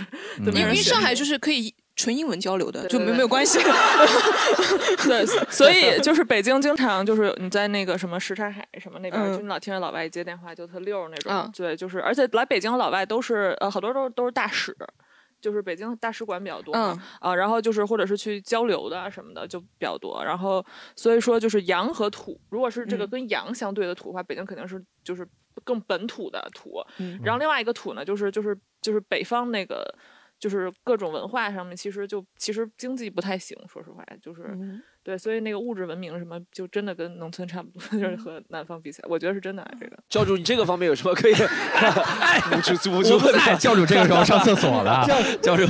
[0.53, 3.57] 因为上海就是可以纯英文交流的，就没没有关系。
[5.07, 14.75] 对，所以就是北京经常就是你在那个什么什刹海什么那边，就你老听着老外接电话就特溜那种，对，就是而且来北京的老外都是呃好多都都是大使。
[15.39, 25.27] 就是北京大使馆比较多嘛，啊，然后就是或者是去交流的什么的就比较多，然后所以说就是洋和土，如果是这个跟洋相对的土的话，北京肯定是就是
[25.63, 26.81] 更本土的土，
[27.23, 29.83] 然后另外一个土呢，就是就是就是北方那个
[30.39, 34.57] 就是各种文化上面其实就其实经济不太行，说实话就是。
[35.07, 39.65] 对，所以那个物质文明什么，就真的跟农村差不多，就是和南方比起来，我觉得是真的。
[39.79, 41.33] 这个教主，你这个方面有什么可以？
[42.91, 45.07] 不主不在教主这个时候上厕所了。
[45.41, 45.65] 教主，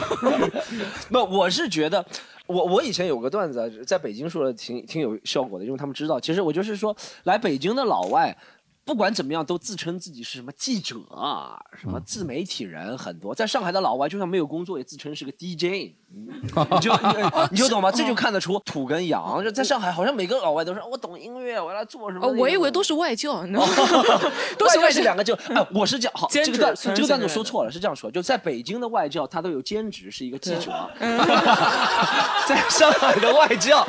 [1.10, 2.04] 那， 我是觉得，
[2.47, 8.36] 我我以前有个段子，在北京说的挺挺有效果的，因为他们知道，其实我就是说，来北京的老外。
[8.88, 13.36] 不管怎么样，都自称自己是什么记者啊，什么自媒体人，很多。
[13.36, 16.97] 在上海的老外，就算没有工作，也自称是个 DJ， 你就
[17.52, 17.91] 你就懂吗？
[17.91, 19.43] 这就看得出土跟洋。
[19.43, 22.26] 就在上海，好像每个老外都是我懂音乐，我要做什么？
[22.30, 23.43] 我以为都是外教
[24.58, 30.71] 都是外是两个就哎，我是这样，好，这个段这个段子说错了，是这样说，就在北京的外教，他都有兼职，是一个记者。
[32.47, 33.86] 在上海的外教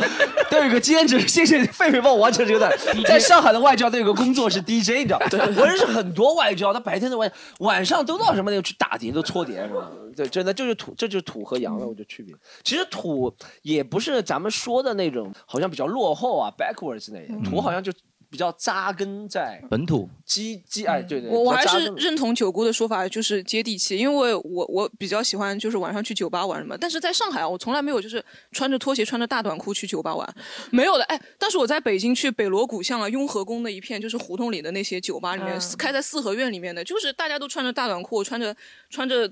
[0.51, 2.77] 都有个兼职，谢谢狒狒帮我完成这个段。
[3.07, 4.88] 在上海的外教都有个工作是 DJ。
[4.97, 5.19] 你知道？
[5.57, 9.91] 我认识很多外教，他白天的外，晚上都到什么那个去打碟都搓碟是吧？
[10.17, 12.35] 对，真的就是土，这就是土和洋的我觉得区别。
[12.65, 17.93] 其实土也不是咱们说的那种，好像比较落后啊，backwards 那种，土好像就
[18.31, 30.35] 比较扎根在本土基基哎，对对，我我还是认同九姑的说法，就是接地气，因为我我我比较喜欢就是晚上去酒吧玩什么，但是在上海啊，我从来没有就是穿着拖鞋穿着大短裤去酒吧玩，
[30.71, 31.05] 没有的。
[31.05, 38.55] 哎，但是我在北京去北锣鼓巷啊、雍和宫那一片，就是胡同里的那些酒吧里面，嗯开在四合院里面的，就是大家都穿着大短裤，穿着
[38.91, 39.31] 穿着。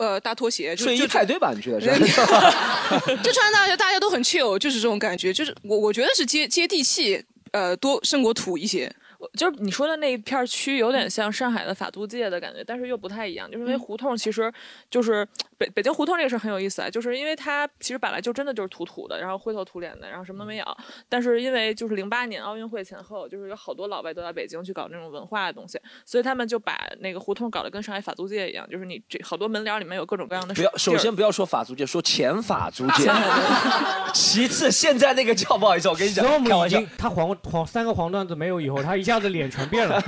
[0.00, 1.52] 呃，大拖鞋，就睡衣就派对吧？
[1.54, 1.86] 你去的是？
[3.22, 7.24] 就穿大家大家都很 chill，就是这种感觉，就是我我觉得是接接地气，
[7.56, 8.94] 呃，多胜过土一些。
[9.32, 14.52] 就是你说的那一片儿区有点像上海的法租界的感觉，但是又不太一样，就是因为胡同其实
[14.90, 15.26] 就是
[15.58, 20.64] 北北京胡同这个事儿很有意思啊，就是因为它其实本来就真的就是土土的，然后灰头土脸的，然后什么都没有，
[21.08, 33.10] 但是因为就是零八年奥运会前后，就是有好多老外都在北京去搞那种文化的东西，所以他们就把那个胡同搞得跟上海法租界一样，就是你这好多门帘里面有各种各样的不要，首先不要说法租界，说前法租界。
[34.12, 36.24] 其次，现在那个叫不好意思，我跟你讲，
[36.66, 40.00] 已经，他黄黄三个黄段子没有以后，他一下子脸全变了。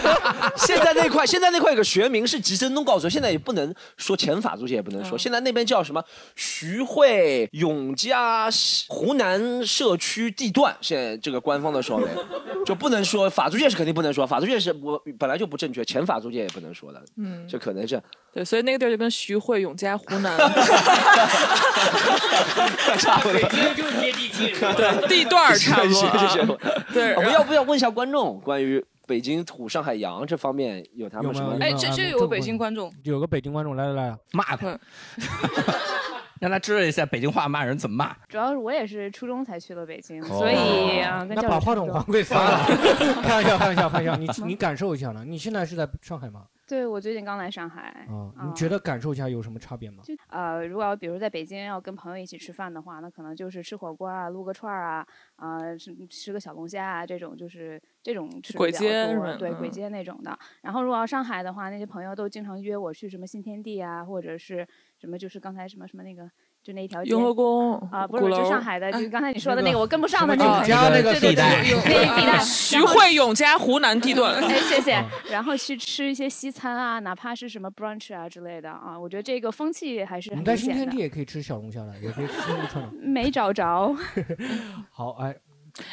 [0.56, 6.04] 现在那块，现在那块有个学名是吉森东告诉我，现在也不能说前法租界，也不能说，现在那边叫什么？
[6.36, 8.48] 徐汇永嘉
[8.88, 12.06] 湖南社区地段，现在这个官方的说明
[12.66, 18.00] 就不能说法租界是肯定不能说，法租界是我本来就不正确，前法租界也不能说的，嗯，这可能是
[18.34, 20.36] 对，所以那个地儿就跟徐汇、永嘉、湖南。
[22.98, 23.40] 差不多。
[23.74, 24.52] 就是接地气。
[24.76, 26.58] 对地段儿差不多啊、是是是
[26.92, 34.68] 对，我们要不要问一下观众关于北京土、上海洋这方面有他们什么哎，这这有个北京观众，有个北京观众来来来，骂他。
[34.68, 34.78] 嗯，
[36.40, 38.14] 让他知道一下北京话骂人怎么骂。
[38.28, 42.66] 主要是我也是初中才去了北京，哦所以啊，那把话筒还给发了。
[43.22, 44.16] 开玩笑，开玩笑，开玩笑。
[44.16, 45.24] 你你感受一下呢？
[45.24, 46.46] 你现在是在上海吗？
[46.66, 50.02] 对我最近刚来上海，啊，啊你觉得感受一下有什么差别吗？
[50.02, 60.38] 就呃，如果要比如在北京要跟朋友一起吃饭的话，那可能就是吃火锅啊、撸个串儿啊，啊、吃吃个小龙虾啊，这种就是这种吃的比较街是吧多对，簋嗯街那种的。
[60.62, 64.66] 然后如果要上海的话，那些朋友都经常约我去什么新天地啊，或者是
[65.04, 66.22] 什么就是刚才什么什么那个
[66.62, 72.38] 就那一条街雍和宫啊，不是就上海的，就是刚才你说的那个我跟不上的那个永嘉那个对对地带那个地带。
[72.38, 74.42] 徐汇、永嘉、湖南地段。
[74.42, 75.04] 哎，谢谢嗯。
[75.30, 80.56] 然后去吃一些西餐啊，哪怕是什么 brunch 啊之类的啊，我觉得这个风气还是很明显的。
[80.56, 82.92] 新天地也可以吃小龙虾了，也可以吃一串 的。
[83.02, 83.94] 没找着，
[84.90, 85.36] 好，哎，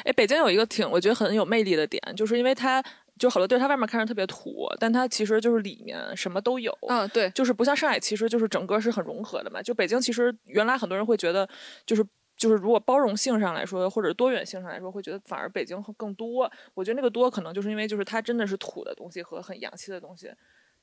[0.06, 2.82] 哎，北京有一个挺我觉得很有魅力的点，就是因为它
[3.21, 6.75] 就好多地儿它外面看着特别土，但它其实就是里面什么都有。
[6.89, 9.62] 嗯，对，就是不像上海，其实就是整个是很融合的嘛。
[9.62, 11.47] 就北京，其实原来很多人会觉得，
[11.86, 12.03] 就是
[12.36, 16.51] 就是如果包容性上来说，或者多元性上来说，会觉得反而北京会更多。
[16.73, 20.31] 我觉得那个多可能就是因为就是它真的是土的东西和很洋气的东西，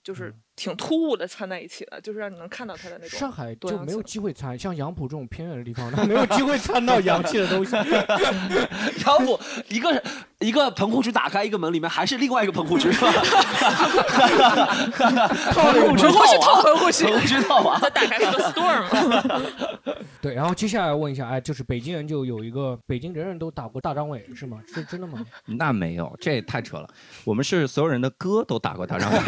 [0.01, 3.19] 就是挺突兀的掺在一起了，就是让你能看到它的那种。
[3.19, 7.75] 上海就没有机会掺，像杨浦这种偏远的地方，它 没有机会掺到洋气的东西。
[9.05, 10.03] 杨浦一个
[10.41, 13.11] 一个棚户区打开一个门，里面还是另外一个棚户区，是吧？
[15.53, 16.07] 棚户区
[16.39, 17.77] 套棚户区 棚户区套啊！
[17.81, 18.89] 它打开了个 store 嘛。
[20.21, 24.63] 对，然后接下来问一下，哎，就是北京人就有一个北京人人都打过大张伟是吗？
[24.73, 25.27] 是真的吗？
[25.47, 26.89] 那没有，这也太扯了。
[27.25, 29.19] 我们是所有人的歌都打过大张伟。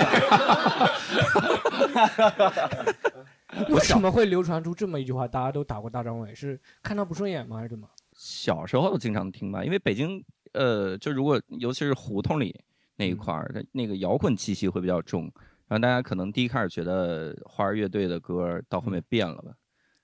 [3.68, 5.27] 为什么会流传出这么一句话？
[5.27, 7.57] 大家都打过大张伟，是看他不顺眼吗？
[7.57, 7.88] 还是怎么？
[8.14, 12.59] 小时候经常听吧，因为北京，呃，就如果尤其是胡同里
[12.97, 15.23] 那一块儿，它那个摇滚气息会比较重，
[15.69, 19.53] 然后大家可能第一开始觉得花儿乐队的歌到后面变了吧，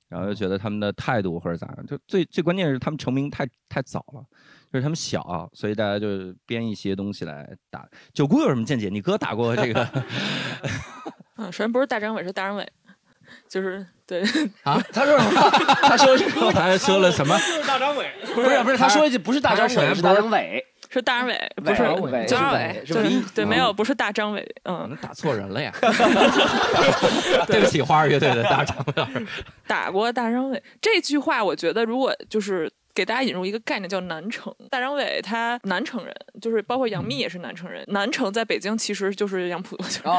[0.08, 4.24] 然后又觉得他们的态度或者咋样，就最最关键是他们成名太太早了，
[4.72, 7.88] 就是他们小，所以大家就编一些东西来打。
[8.12, 8.88] 九姑有什么见解？
[8.88, 10.04] 你哥打过这个？
[11.36, 12.72] 嗯，首先不是大张伟，是大张伟，
[13.48, 14.22] 就是对
[14.62, 14.82] 啊？
[14.92, 15.50] 他说什么？
[15.82, 16.16] 他说
[16.52, 17.36] 他说了什么？
[17.38, 25.72] 就是大张伟，不是不是，他说一句不是大张伟，是大张伟，是大张伟，不是张伟是伟，是对对，嗯没有，不是大张伟，嗯，打错人了呀。
[27.46, 29.26] 对不起，花儿乐队的大张伟。
[29.66, 34.52] 打过大张伟这句话，我觉得如果就是给大家引入一个概念叫南城。
[34.70, 37.84] 大张伟他南城人，就是包括杨幂也是南城人。
[37.88, 40.18] 南城在北京其实就是杨浦，就是哦，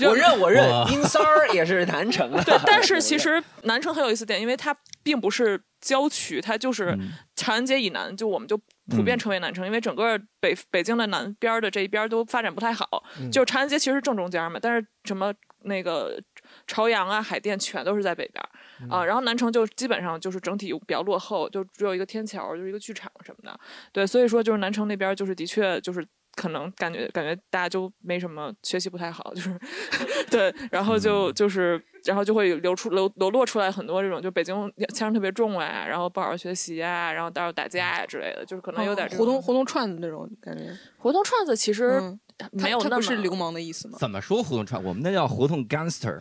[0.08, 2.42] 我认我认哇，阴三儿也是南城的。
[2.42, 2.58] 对。
[2.66, 8.56] 但是其实南城很有意思点，因为它并不是郊区，它就是嗯长安街以南，就我们就
[8.88, 13.04] 普遍称为南城，因为整个北北京的南边儿的这一边儿都发展不太好。
[13.20, 15.32] 嗯就是长安街其实是正中间嘛，但是什么
[15.64, 16.18] 那个
[16.66, 23.60] 朝阳啊、海淀全都是在北边啊，然后南城就基本上就是整体比较落后，就只有一个天桥，就是一个剧场什么的。
[23.92, 29.58] 对，所以说就是南城那边就是的确就是可能感觉感觉大家就没什么学习不太好，就是
[30.30, 40.64] 对，然后就就是然后就会流出流流落出来很多这种就北京腔特别重啊，然后不好好学习啊，然后到时候打架呀、之类的，就是可能有点这种活动活动串子那种感觉，
[40.98, 42.18] 胡同串子其实嗯
[42.52, 43.98] 没有那么它它不是流氓的意思吗？
[43.98, 44.82] 怎么说胡同串？
[44.82, 46.20] 我们那叫胡同 gangster。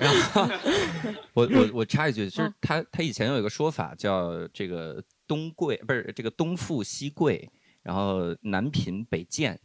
[0.00, 0.48] 然 后
[1.34, 7.48] 我我我插一句，就是他他以前有一个说法叫这个东贵不是这个东富西贵，
[7.82, 9.58] 然后南贫北贱。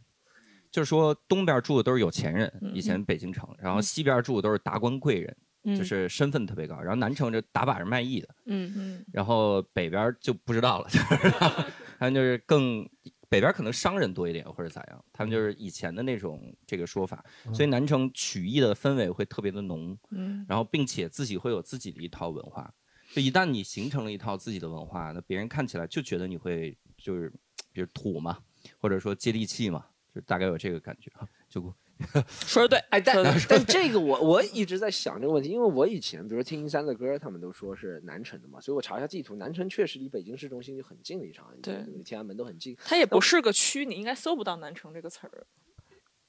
[0.70, 6.80] 就是说，东边住的都是有钱人，以前北京城，然后西边住的都是达官贵人，嗯就是身份特别高。
[6.80, 11.30] 然后南城这打把式卖艺的，嗯嗯然后北边就不知道了，就是
[12.00, 12.88] 他们就是更
[13.32, 20.44] 北边可能商人多一点或者咋样，他们就是以前的那种这个说法，所以南城曲艺的氛围会特别的浓，嗯。
[20.46, 22.70] 然后并且自己会有自己的一套文化，
[23.14, 27.32] 就一旦你形成了一套自己的文化，那别人看起来就觉得你会就是
[27.72, 28.38] 比如土嘛，
[28.78, 31.74] 或者说接地气嘛，就大概有这个感觉啊，就
[32.46, 42.76] 说的对，哎，但说得对但这个我我一直在想这个问题，因为我以前比如说听一三的歌，他们都说是南城的嘛，所以我查一下地图，南城确实离北京市中心就很近的一场，对离天安门都很近。
[42.84, 45.46] 它也不是个区，你应该搜不到南城这个词儿。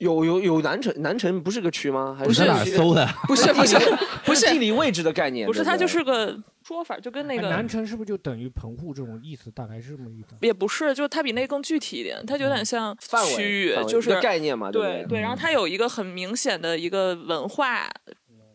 [0.04, 2.16] 有有有南城，南城不是个区吗？
[2.18, 3.08] 还不是哪儿 搜的？
[3.28, 3.78] 不是 不是
[4.26, 9.50] 不是地理位置的概念，不是，它就是个说法，就跟那个哎南城是不是就等于棚户这种意思？
[9.52, 10.36] 大概是这么意思。
[10.42, 17.90] 也不是，就是它比那更具体一点，它就有点像范围区域就是一个概念嘛对对对对，然后它有一个很明显的一个文化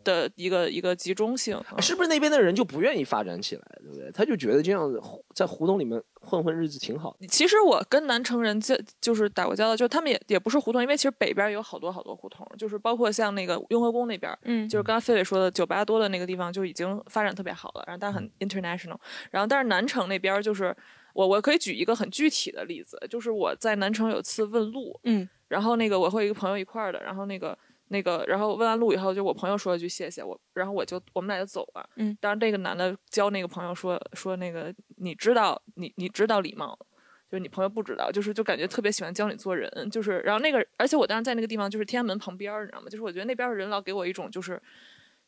[0.08, 4.10] 的一个一个集中性，是不是那边的人就不愿意发展起来，对不对？
[4.12, 4.98] 他就觉得这样子
[5.34, 7.26] 在胡同里面混混日子挺好的。
[7.26, 18.96] 其实我跟南城人交就是打过交道，就他们也也不是胡同，因为其实北边有好多好多胡同，就是包括像那个雍和宫那边，嗯就是刚刚飞伟说的酒吧多的那个地方就已经发展特别好了，然后但很 international，
[19.30, 20.74] 然后但是南城那边就是
[21.12, 27.56] 我我可以举一个很具体的例子，就是我在南城有次问路，嗯，然后那个我和一个朋友一块儿的，然后那个。
[27.88, 31.88] 那个，然后问完路以后，就我朋友说了句谢谢我，然后我就我们俩就走了。
[31.96, 36.78] 嗯，当然那个男的教那个朋友说说那个你知道你你知道礼貌，
[37.30, 42.88] 就是你朋友不知道，就是就感觉特别喜欢教你做人，就是然后那个，而且我当时在那个地方就是天安门旁边，你知道吗？
[42.88, 44.60] 就是我觉得那边的人老给我一种就是。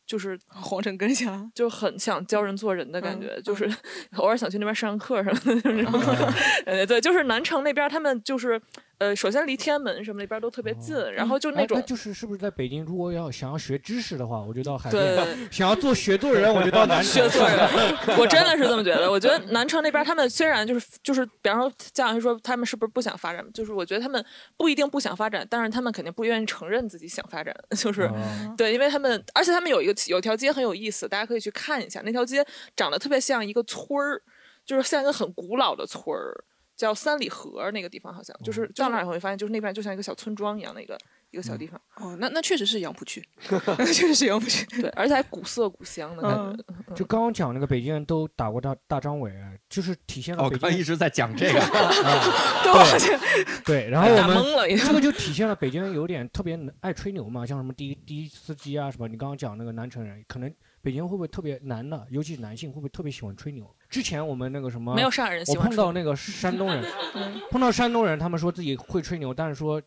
[0.06, 3.70] 就是皇城根下，就很想教人做人的感觉，就是
[4.18, 6.32] 偶尔想去那边上课什么的。
[6.66, 8.60] 呃，对，就是南城那边他们就是，
[9.00, 17.10] 呃，首先离天安门什么那边都特别近，然后就那种哎就是是不是在北京，如果要想要学知识的话，我就到海对淀；想要做学做人，我就到南 城。
[17.10, 17.58] 学做人，
[18.20, 19.10] 我真的是这么觉得。
[19.10, 24.22] 我觉得南城那边他们虽然就是就是，比方说家长说他们是不是不想发展，就是我觉得他们
[24.58, 28.12] 不一定不想发展，但是他们肯定不愿意承认自己想发展，就是、哦
[28.54, 34.20] 对，因为他们而且他们有一个有条街很有意思，大家可以去看一下，那条街长得特别像一个村儿，
[34.66, 36.44] 就是像一个很古老的村儿。
[36.80, 40.96] 叫三里河那个地方，好像就是到那儿以后会发现，就是那边就像一个小村庄一样的一个
[41.30, 41.78] 一个小地方。
[41.96, 43.22] 哦，那那确实是杨浦区，
[43.92, 44.64] 确实是杨浦区。
[44.80, 46.64] 对，而且还古色古香的感嗯觉。
[46.88, 49.30] 嗯就刚刚讲那个北京人都打过大大张伟，
[49.68, 51.60] 就是体现了哦，北京刚一直在讲这个，
[52.64, 63.70] 对对，然后我们这个就体现了北京人有点特别爱吹牛嘛，像什么滴滴司机啊什么，你刚刚讲那个南城人，可能北京会不会特别男的，尤其是男性会不会特别喜欢吹牛？
[63.90, 66.82] 之前我们那个什么没有上海人喜我欢吹碰到那个山东人，
[67.14, 69.82] 嗯碰到山东人，他们说自己会吹牛，但是说。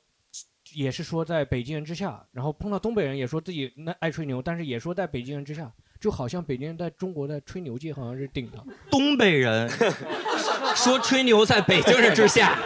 [0.73, 8.57] 也是说在北京人之下，然后碰到东北人也说自己那爱吹牛，但是也说在北京人之下，就好像北京人在中国的吹牛界好像是顶的。
[8.89, 9.69] 东北人
[10.73, 12.57] 说吹牛在北京人之下，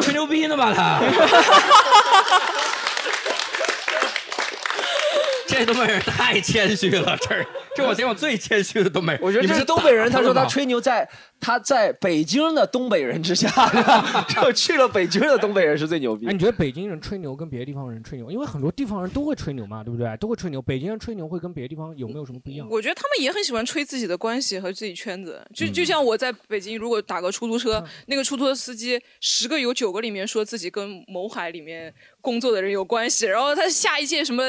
[0.00, 1.00] 吹牛逼呢吧他？
[5.58, 9.22] 这东北人太谦虚了，这是 这我见过最谦虚的东北人。
[9.22, 11.08] 我觉得这你们是东北人，他说他吹牛在
[11.40, 13.48] 他在北京的东北人之下，
[14.28, 16.32] 就去了北京的东北人是最牛逼哎，。
[16.32, 20.16] 你觉得北京人吹牛跟别的地方人吹牛，因为很多地方人都会吹牛嘛，对不对？
[20.18, 20.60] 都会吹牛。
[20.60, 22.66] 北京人吹牛会跟别的地方有没有什么不一样？
[22.70, 34.42] 我觉得他们也很喜欢吹自己的关系和自己圈子，就嗯就像我在北京，如果打个出租车，那个出租车司机十个有九个里面说自己跟某海里面工作的人有关系，然后他下一届什么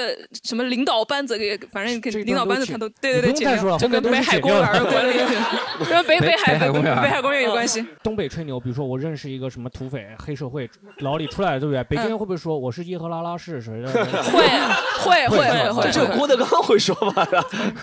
[0.44, 7.86] 什么领导班子给，反正给领导班子他都对对对，你不用再说了就跟北海公园儿剪掉的管理，跟北北海北海公园北海公园有关系。
[8.04, 11.84] 东北吹牛，比如说我认识一个什么土匪、黑社会老李出来的，对不对？
[11.86, 13.92] 北京人会不会说我是耶和拉拉氏谁的？
[14.30, 17.28] 会会会会会，这郭德纲会说 吧？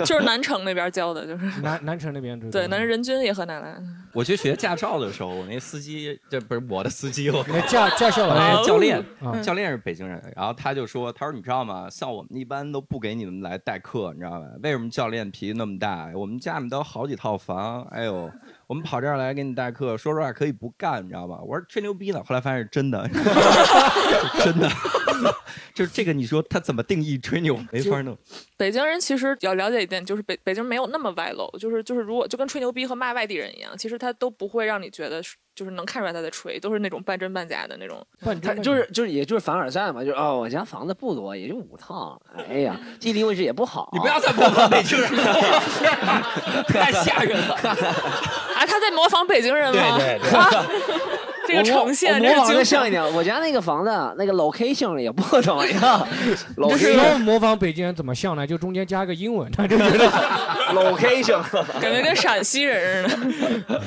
[0.04, 3.76] 就是南城那边教的，就是南南城那边对，南城人均也和奶奶。
[4.12, 11.86] 我去学驾照的时候，我那司机这不是我的司机，我那驾驾校老师那教练嗯，教练是北京人，然后他就说，他说你知道吗？
[11.90, 14.48] 像我们一般都不给给你们来代课，你知道吧？
[14.64, 16.10] 为什么教练脾气那么大？
[16.12, 18.28] 我们家里都好几套房，哎呦，
[18.66, 21.38] 我们跑这儿来给你代课，说实话可以不干，你知道吧？
[21.40, 23.08] 我说吹牛逼呢，后来发现是真的，
[24.42, 24.68] 真的，
[25.72, 28.16] 就是这个你说他怎么定义吹牛，没法弄。
[28.56, 35.22] 北京人其实要了解一点，就是北北京没有那么外露，就是就是如果就跟吹牛逼和骂外地人一样，其实他都不会让你觉得
[35.54, 38.04] 就是能看出来他在吹，都是那种半真半假的那种。
[38.42, 43.90] 他就是就是也就是凡尔赛嘛，就是哦，我家房子不多，也就五套，哎呀，地理位置也不好。
[43.92, 45.22] 你不要再模仿北京人了，
[46.66, 47.56] 太吓人了。
[48.56, 49.98] 啊，他在模仿北京人吗？
[49.98, 50.66] 对对对啊
[51.46, 52.54] 这个呈现，我模仿。
[52.54, 53.00] 的像一点。
[53.14, 56.08] 我家那个房子那个 location 也不怎么样
[56.58, 58.44] 就是模仿北京人怎么像呢？
[58.46, 60.10] 就中间加个英文，他就觉得
[60.74, 61.40] location
[61.80, 63.82] 感觉跟陕西人似的。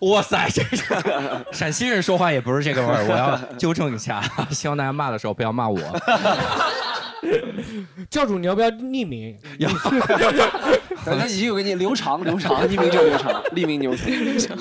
[0.00, 5.78] 哇塞，这个 陕西人说话也不是这个味儿，我要纠正一下， 希望大家骂的时候不要骂我。
[8.10, 9.34] 教主你要不要匿名？
[9.58, 9.70] 要
[11.04, 14.58] 咱自己有个你留长，留长，匿名就留长，匿名留长。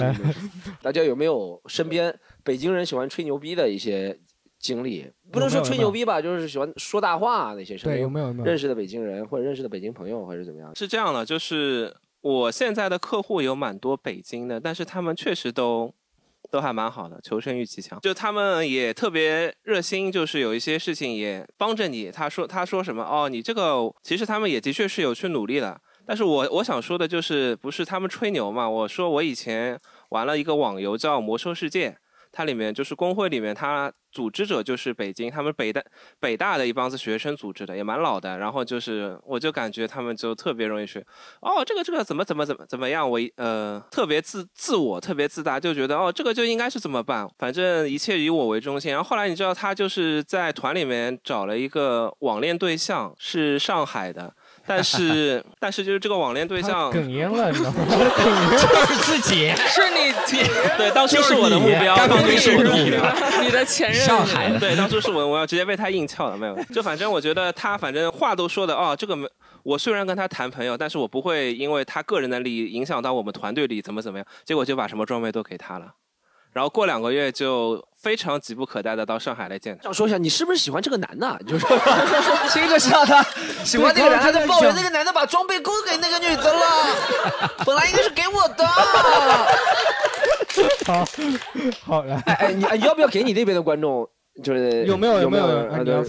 [0.81, 2.13] 大家有没有身边
[2.43, 4.17] 北京人喜欢吹牛逼的一些
[4.59, 5.11] 经历？
[5.31, 10.71] 不能说吹牛逼吧，就是喜欢说大话那些对有没有有没有认识的北京人或者认识的北京朋友，还是怎么样？
[10.75, 15.93] 是这样的，就是我现在的客户有蛮多北京的，但是他们确实都
[16.49, 17.99] 都还蛮好的，求生欲极强。
[17.99, 22.09] 就他们也特别热心，就是有一些事情也帮着你。
[22.09, 25.77] 他说他说什么哦，你这个其实他们也的确是有去努力的。
[26.05, 28.69] 但是我我想说的就是，不是他们吹牛嘛？
[28.69, 29.77] 我说我以前
[30.09, 31.89] 玩了一个网游叫《魔兽世界》，
[32.33, 35.81] 它里面就是工会里面，它组织者就是北京，他们北大
[36.19, 38.37] 北大的一帮子学生组织的，也蛮老的。
[38.39, 40.99] 然后就是，我就感觉他们就特别容易学，
[41.41, 48.91] 哦，这个这个怎么怎么怎么怎么样，我一呃特别自自我，特别自大，就觉得哦，这个就应该是怎么办，反正一切以我为中心。
[48.91, 54.35] 然后后来你知道，他就是在团里面找了一个网恋对象，是上海的。
[54.65, 57.85] 但是，但是就是这个网恋对象哽咽了， 你知道吗？
[58.51, 60.13] 就是自己，是你
[60.77, 63.41] 对，当初是我的目标，就是你当初是我的目标。
[63.41, 66.57] 你的前任上海的对，当初是我，我要直接被他硬撬了，没有。
[66.73, 69.27] 就反正我觉得他反正话都说的哦，这个没，
[69.63, 75.87] 我虽然跟他谈朋友，但是我不会因为他个人的利益影响到我们团队里怎么怎么样，结果就把什么装备都给他了。
[76.53, 79.83] 然后过两个月就非常急不可待的到上海来见他。
[79.83, 81.39] 想说一下，你是不是喜欢这个男的？
[81.47, 81.65] 就是
[82.53, 83.25] 听着像他
[83.65, 86.61] 喜欢那个男的，他在抱怨那个男的把装备勾给那个女的了，
[87.65, 88.67] 本来应该是给我的。
[90.85, 91.05] 好，
[91.83, 94.07] 好来，哎哎，你哎要不要给你那边的观众？
[94.41, 95.45] 就是 有没有有没有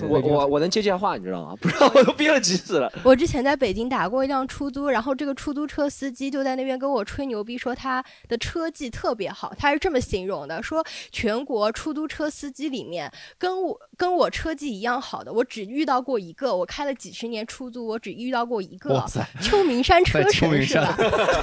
[0.09, 1.55] 我我我能接这话，你知道吗？
[1.61, 2.91] 不知道我都憋了急死了。
[3.03, 16.57] 我之前在北京打过一辆出租，然后这个出租车司机就在那边跟我吹牛逼，说他的车技特别好，他是这么形容的：说全国出租车司机里面跟我跟我车技一样好的，我只遇到过一个。
[16.57, 21.43] 我开了几十年出租，我只遇到过一个哇塞秋名山 车秋名山神是吧？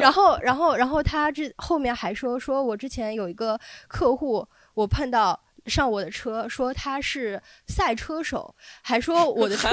[0.00, 3.58] 然后，然后，然后他这后面还说，说我之前有一个
[3.88, 9.68] 客户，我碰到上我的车，说他是赛车手，还说我的车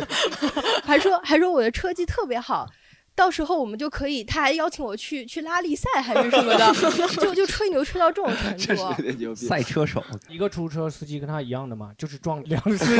[0.84, 2.68] 还说还说我的车技特别好。
[3.16, 6.72] 到时候我们就可以，他还邀请我去去拉力赛还是什么的，
[7.16, 9.34] 就就吹牛吹到这种程度。
[9.34, 12.94] 赛车手， 一个出租车司机跟他一样的嘛，就是撞两个司机，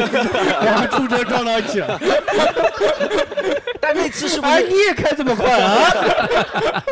[0.62, 2.00] 两个出租车撞到一起了。
[3.78, 4.68] 但那次是不哎，是？
[4.68, 6.82] 你也开这么快啊？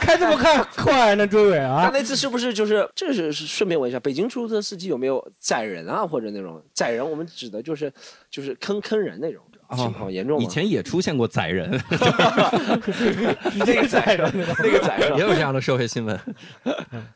[0.00, 1.90] 开这么快快呢，周伟那啊？
[1.92, 7.10] 那次是不是就是这是是顺便问一下，北京出租车司机有没有载人啊，或者那种载人？
[7.10, 7.92] 我们指的就是
[8.30, 9.42] 就是坑坑人那种
[9.76, 10.44] 情况严重吗？
[10.44, 11.70] 以前也出现过宰人，
[13.58, 16.18] 那个载人，那个载也，有这样的社会新闻。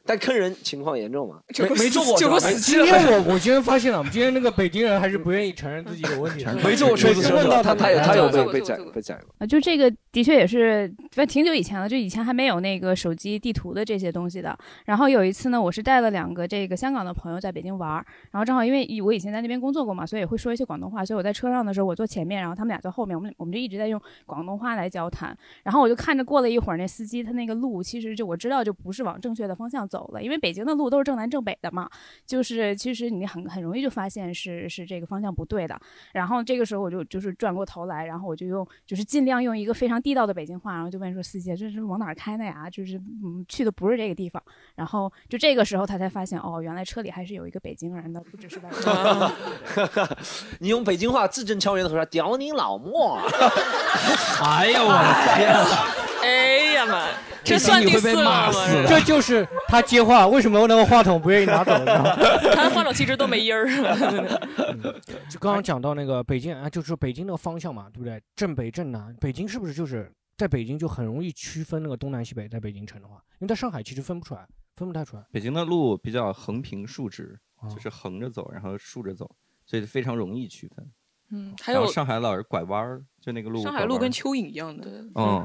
[0.04, 1.36] 但坑人情况严重吗？
[1.54, 2.84] 就没没做过就给我是吧死机了。
[2.84, 6.54] 今天我我今天发现了，我们今天那个北京人还是不愿意承认自己有问题的。
[6.64, 9.34] 没做过车是吧，他他有他有被被宰过被宰过。
[9.38, 14.56] 啊，就这个的确也是，反正挺久以前了，就以前还没有那个手机地图的这些东西的。
[14.86, 25.36] 然后有一次呢，我是带了两个这个香港的朋友在北京玩儿，然后正好因为我以前在那边工作过嘛，所以会说一些广东话，所以我在车上的时候我坐前面，然后他们俩在后面，我们我们就一直在用广东话来交谈。
[25.62, 31.88] 然后我就看着过了一会儿，那司机他那个路其实就我知道就不是往正确的方向走了，因为北京的路都是正南正北的嘛，
[32.24, 35.78] 就是其实你很很容易就发现是是这个方向不对的。
[36.12, 42.70] 然后这个时候我就就是转过头来，然后我就用就是尽量用一个非常地道的北京话，然后就问说司机这是往哪儿开的呀？
[42.70, 44.42] 就是嗯去的不是这个地方。
[44.74, 50.18] 然后就这个时候他才发现哦，原来车里还是有一个北京人的，不只是外国人。
[50.60, 53.18] 你用北京话字正腔圆的说：“屌你老莫。
[54.42, 55.94] 哎呀，我的天啊！
[56.22, 57.06] 哎呀妈，
[57.44, 58.46] 这这算你会被第四了吗？
[58.46, 62.02] 骂死这就是他接话，为什么那个话筒不愿意拿走呢？
[62.54, 63.66] 他话筒其实都没音儿。
[65.30, 68.20] 就刚刚讲到那个北京啊，就是北京那个方向嘛，对不对？
[68.34, 75.22] 正北正南，北京是不是就是在北京就很容易区分那个东南西北，在北京城的话，因为在上海其实分不出来，分不太出来。
[75.30, 79.30] 北京的路比较横平竖直，哦就是横着走，然后竖着走，
[79.64, 80.90] 所以非常容易区分。
[81.30, 83.62] 嗯，还有上海老是拐弯儿，就那个路。
[83.62, 84.86] 上海路跟蚯蚓一样的。
[85.14, 85.44] 嗯，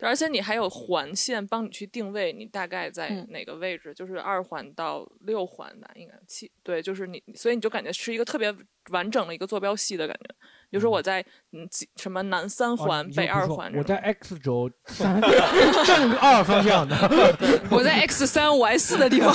[0.00, 8.54] 而且你还有环线帮你去定位，你大概在嗯哪个位置，就是二环到六环吧，应该七对，就是你，所以你就感觉是一个特别
[8.90, 10.34] 完整的一个坐标系的感觉。
[10.70, 16.96] 比如说我在嗯几什么南三环、哦北二环，我在 X 轴三正二方向的，
[17.70, 19.32] 我在 X 三 Y 四的地方。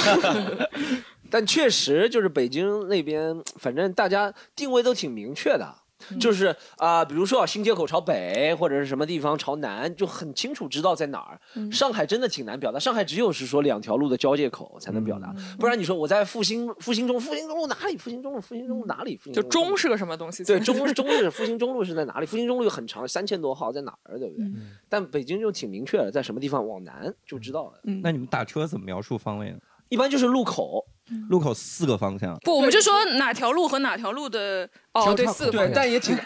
[1.29, 5.73] 但确实就是北京那边，反正大家定位都挺明确的。
[6.19, 11.41] 就是啊、比如说新街口朝北，或者是什么地方朝南，就很清楚知道在哪儿。
[11.55, 17.97] 嗯上海真的挺难表达，上海只有是说两条路的交界口才能表达，不然你说我在复兴复兴中，复兴中路哪里？
[17.97, 19.17] 复兴中路，复兴中路哪里？
[19.17, 20.43] 复兴就中路中是个什么东西？
[20.43, 22.27] 对，中中是 复兴中路是在哪里？
[22.27, 24.45] 复兴中路有很长，三千多号在哪儿，对不对？
[24.87, 27.79] 但北京就挺明确的，在什么地方往南就知道了。
[28.03, 29.57] 那你们打车怎么描述方位呢？
[29.89, 30.85] 一般就是路口，
[31.29, 32.37] 路口四个方向。
[32.43, 36.15] 不，我们就说哪条路和哪条路的哦，对，四个对方，向但也挺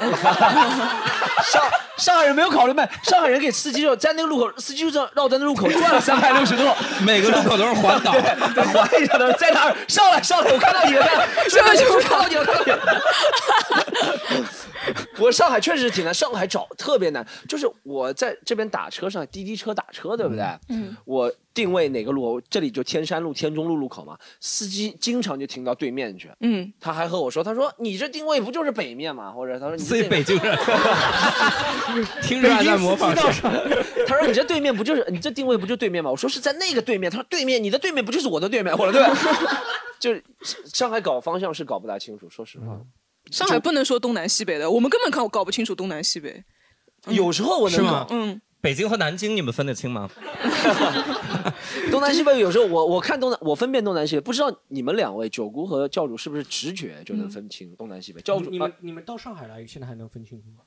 [1.44, 1.62] 上
[1.98, 6.64] 上海人没有考虑卖，上海人给司机就在那个路口，司机就这样绕在那路口转了 三百六十度，
[7.04, 8.22] 每个路口都是环岛对，
[8.54, 9.76] 对环一下的，在哪儿？
[9.88, 13.02] 上来上来，我看到你了，看 这个就是看到你了，看到你了。
[15.20, 20.44] 我上海确实挺难，上海找特别难，就是我在这边打车上滴滴车打车，对不对？
[20.70, 26.30] 嗯，我定位哪个路，我这里就天山路、天中路路口嘛，司机经常就停到对面去。
[26.40, 29.32] 嗯，他还和我说，他说你这定位不就是北面吗？
[29.32, 30.58] 或者他说你这所以定位北京人
[32.24, 33.42] 听着还在模仿谁？
[34.08, 36.10] 他说你这对面不就是你这定位不就对面吗？
[36.10, 37.12] 我说是在那个对面。
[37.12, 38.76] 他说对面，你的对面不就是我的对面？
[38.78, 39.04] 我说对，
[40.00, 40.24] 就是
[40.74, 42.80] 上海搞方向是搞不大清楚，说实话。
[43.32, 46.44] 上海不能说东南西北的，我们根本搞搞不清楚东南西北。
[47.08, 48.06] 有时候我能是吗？
[48.12, 50.10] 嗯，北京和南京你们分得清吗？
[51.90, 58.22] 东南西北有时候我我看东南，我分辨东南西北，不知道你们两位九姑和教主是不是直觉就能分清东南西北？
[58.22, 60.64] 教主你们你们到上海来，现在还能分清楚吗？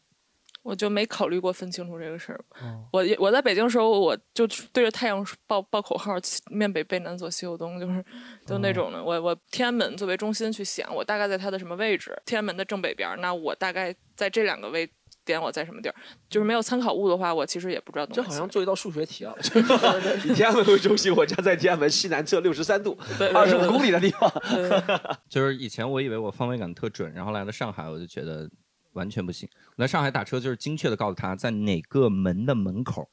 [0.65, 2.45] 我就没考虑过分清楚这个事儿。
[2.63, 6.15] 嗯我我在北京的时候，我就对着太阳报报口号，
[6.51, 8.03] 面北背南左西右东，就是
[8.47, 9.05] 就那种的。
[9.05, 12.17] 我我天安门作为中心去想，我大概在它的什么位置？
[12.25, 14.91] 天安门的正北边儿，那我大概在这两个位
[15.25, 15.95] 点我在什么地儿？
[16.31, 18.23] 就是没有参考物的话，我其实也不知道东这。
[18.23, 19.35] 好像做一道数学题啊！
[20.25, 22.99] 以天安门为中心，我家在天安门西南侧六十三度，
[23.35, 24.33] 二十五公里的地方。
[25.29, 28.49] 就是以前我以为我方位感特准，然后来了上海，我就觉得
[28.95, 29.49] 完全不行。
[29.77, 33.09] 我在上海打车就是精确的告诉他在哪个门的门口，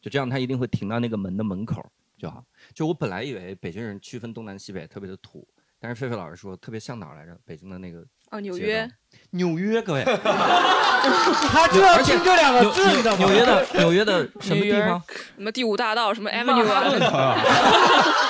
[0.00, 1.84] 就这样他一定会停到那个门的门口
[2.16, 2.44] 就好。
[2.74, 5.46] 就我本来以为北京人区分东南西北特别的土，
[5.80, 7.36] 但是狒狒老师说特别像哪儿来着？
[7.44, 8.90] 北京的那个哦，纽约，
[9.30, 13.24] 纽约，各位， 他就要而且听这两个字，你知道吗？
[13.24, 15.00] 纽约的纽约的什么地方？
[15.36, 16.82] 什么第五大道，什么 Avenue 啊，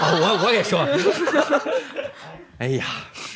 [0.03, 0.85] 哦，我我也说，
[2.59, 2.85] 哎呀，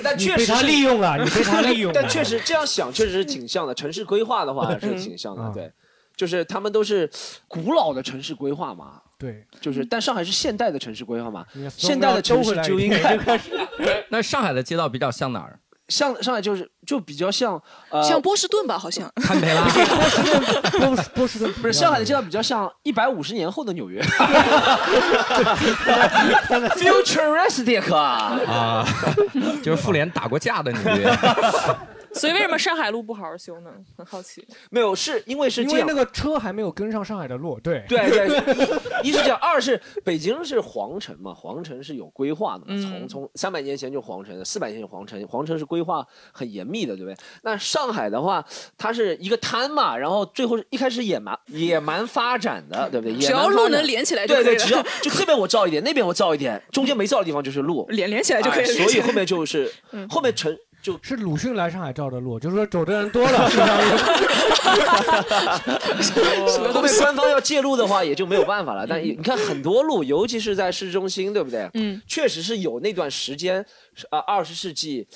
[0.02, 1.92] 但确实被他是利用了，你被他利用。
[1.94, 3.74] 但确实这样想，确实是挺像的。
[3.74, 5.72] 城市规划的话是挺像的，嗯对，
[6.16, 7.08] 就是他们都是
[7.48, 11.44] 古老的城市规划嘛，对，就是但上海是现代的城市规划嘛，
[11.76, 13.18] 现代的城市就应该
[14.08, 15.58] 那上海的街道比较像哪儿？
[15.90, 17.60] 像上海就是就比较像
[17.90, 19.10] 呃，像波士顿吧，好像。
[19.16, 19.62] 堪培拉。
[20.78, 24.00] 波士 波士顿不是上海的街道比较像一百五十年后的纽约，
[26.78, 28.86] futuristic 啊，啊，
[29.62, 31.10] 就是妇联打过架的纽约。
[32.18, 33.70] 所以为什么上海路不好好修呢？
[33.96, 34.44] 很好奇。
[34.70, 36.00] 没有是因为是这样因为那。
[36.00, 38.28] 个车还没有跟上上海的路，对对对，
[39.02, 47.16] 一 一是这样，二是北京是皇城嘛，皇城是有规划的从从三百年前就皇城，四百年前皇城，皇城是规划很严密的，对不对？
[47.42, 48.42] 那上海的话，
[48.78, 53.16] 它是一个滩嘛，然后最后一开始野蛮野蛮发展的，对不对？
[53.18, 58.70] 只要野蛮发展路能连起来就对对，可以了只要就这边我造一点，那边我造一点，中间没造的地方就是路，连连起来就可以了。
[58.70, 63.80] 哎所以后面就是嗯后面城就是鲁迅来上海照的路，就是说走的人多了，相当
[66.68, 68.86] 于后面官方要介入的话，也就没有办法了。
[68.86, 71.68] 但你看很多路，尤其是在市中心，对不对？
[71.74, 73.64] 嗯，确实是有那段时间，
[74.10, 75.06] 啊，二十世纪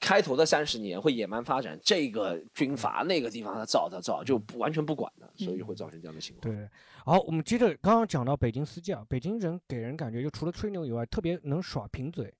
[0.00, 6.52] 开头的三十年会野蛮发展，这个军阀那个地方他造他造就不完全不管的，所以会造成这样的情况。
[6.52, 6.68] 对。
[7.04, 12.32] 好，我们接着刚刚讲到北京司机啊，北京人给人感觉就除了吹牛以外，特别能耍贫嘴，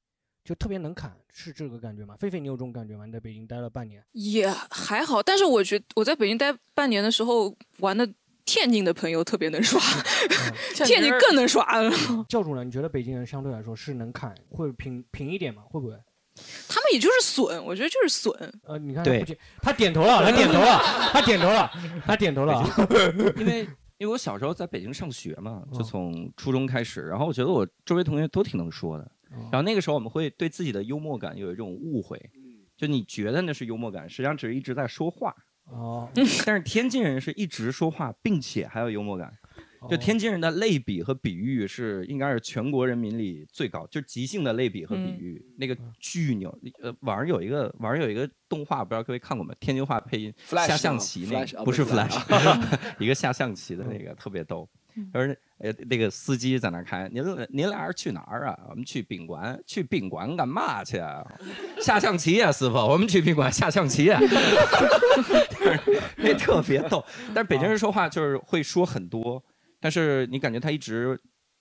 [0.45, 2.16] 就特别能侃，是这个感觉吗？
[2.20, 3.07] 狒狒，你有这种感觉吗？
[3.07, 8.09] 你在北京待了半年，也还好，但是我觉得我在北京待半年的时候玩的。
[8.45, 9.80] 天津的朋友特别能耍，
[10.74, 11.64] 天津更能耍。
[12.28, 12.64] 教主呢？
[12.64, 15.62] 你觉得北京人相对来说是能侃，会平平一点吗？
[15.70, 15.93] 会不会？
[16.68, 18.53] 他们也就是损，我觉得就是损。
[18.64, 19.24] 呃，你看，对
[19.62, 20.78] 他点头了，他点头了，
[21.12, 21.70] 他点头了，
[22.05, 22.68] 他点头了啊。
[23.38, 23.61] 因为
[23.99, 29.09] 因为我小时候在北京上学嘛，就从初中开始，然后我觉得我周围同学都挺能说的，
[29.51, 32.18] 然后那个时候我们会对自己的幽默感有一种误会，
[32.76, 35.35] 就你觉得那是幽默感，实际上只是一直在说话。
[35.66, 39.33] 哦， 但是天津人是一直说话，并且还有幽默感。
[39.91, 46.57] 就天津人的类比和比喻是应该是全国人民里最高，就即兴的类比和比喻，那个巨牛。
[46.80, 49.53] 呃，网上有一个网上有一个动画，不知道各位看过没？
[49.59, 52.16] 天津话配音 Flash 下象棋那个不是 Flash，
[53.01, 54.68] 一个下象棋的那个特别逗。
[55.12, 58.59] 而呃，那个司机在那开，您您俩是去哪儿啊？
[58.68, 61.24] 我们去宾馆，去宾馆干嘛去啊？
[61.80, 64.20] 下象棋啊、师傅，我们去宾馆下象棋啊、
[66.16, 67.05] 那特别逗。
[67.34, 69.43] 但是北京人说话就是会说很多，
[69.80, 71.18] 但是你感觉他一直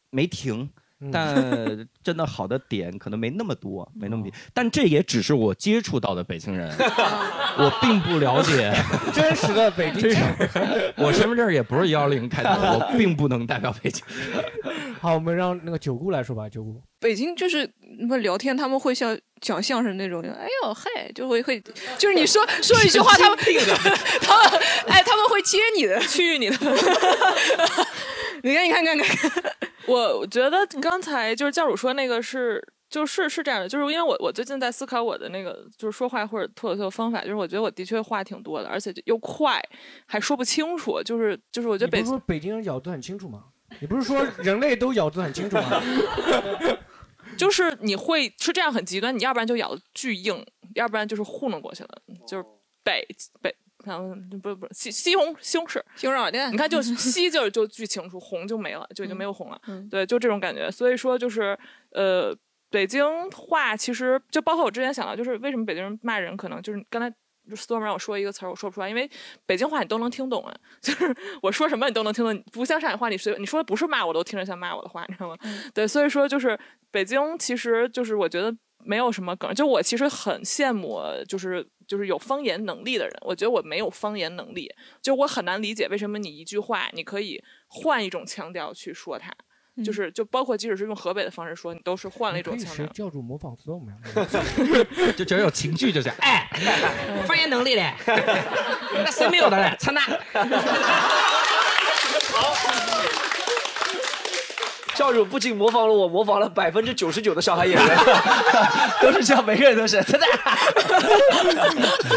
[0.10, 0.70] 没停。
[1.12, 4.32] 但真的好的点可能没那么多，没那么多。
[4.54, 6.70] 但这也只是我接触到的北京人，
[7.58, 8.74] 我并不了解
[9.14, 14.04] 真实的北京人我身份证也不是幺零开头，我并不能代表北京。
[15.00, 16.80] 好，我们让那个九姑来说吧，九姑。
[17.00, 21.60] 北京就是那么聊天，他们会像讲相声那种，哎呦嗨，就会会，
[21.98, 23.38] 就是你说 说一句话，他们
[24.22, 26.56] 他们哎，他们会接你的，去你的。
[28.44, 29.08] 你看，你看，看看，
[29.92, 32.66] 我我觉得刚才就是教主说那个是。
[32.92, 39.64] 就是是这样的，就是因为我我最近在思考我的那个就是说话或者脱口秀方法，就是我觉得我的确话挺多的，而且又快，
[40.06, 43.46] 还说不清楚，就是就是我觉得北你不是说北京人咬字很清楚吗？
[43.80, 45.82] 你不是说人类都咬字很清楚吗？
[47.38, 52.44] 就是你会是这样很极端，你要不然就咬的巨硬，要不然就是糊弄过去了，就是
[52.84, 53.08] 北
[53.42, 53.56] 北。
[53.88, 59.60] 嗯，不是不是西西红西红柿西红柿店，你看就 西就是就巨清楚，红就没了，就已经没有红了。
[59.90, 60.70] 对，就这种感觉。
[60.72, 61.58] 所以说就是
[61.92, 62.36] 呃，
[62.70, 67.14] 北京话其实就包括我之前想到，就是为什么北京人骂人，可能就是刚才
[67.56, 69.10] Storm 让我说一个词儿，我说不出来，因为
[69.46, 75.36] 北京话你都能听懂啊， 就是我说什么你都能听懂，不像上海话，你随你说的不是骂我都听着像骂我的话，你知道吗？
[75.74, 76.58] 对，所以说就是
[76.92, 81.68] 北京其实就是我觉得没有什么梗，就我其实很羡慕就是。
[81.88, 89.30] 就是有方言能力的人，我觉得我没有方言能力，就我很难理解为什么你一句话你可以换一种腔调去说它，
[89.84, 92.86] 就是就包括即使是用河北的方式说，你都是换了一种腔调。
[92.94, 93.98] 教主模仿 Storm 呀，
[95.18, 96.10] 就只要有情绪就行。
[96.20, 96.48] 哎，
[97.28, 97.94] 方言能力嘞，
[99.04, 99.76] 那谁没有的嘞？
[99.78, 100.02] 操那！
[105.02, 107.98] 教主不仅模仿了我，模仿了百分之九十九的上海演员，
[109.02, 110.28] 都是这样，每个人都是，真的。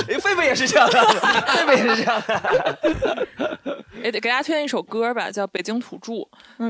[0.06, 3.28] 狒狒也是这样的，狒狒也是这样的。
[4.02, 6.12] 哎，得给大家推荐一首歌吧，叫《北京土著》，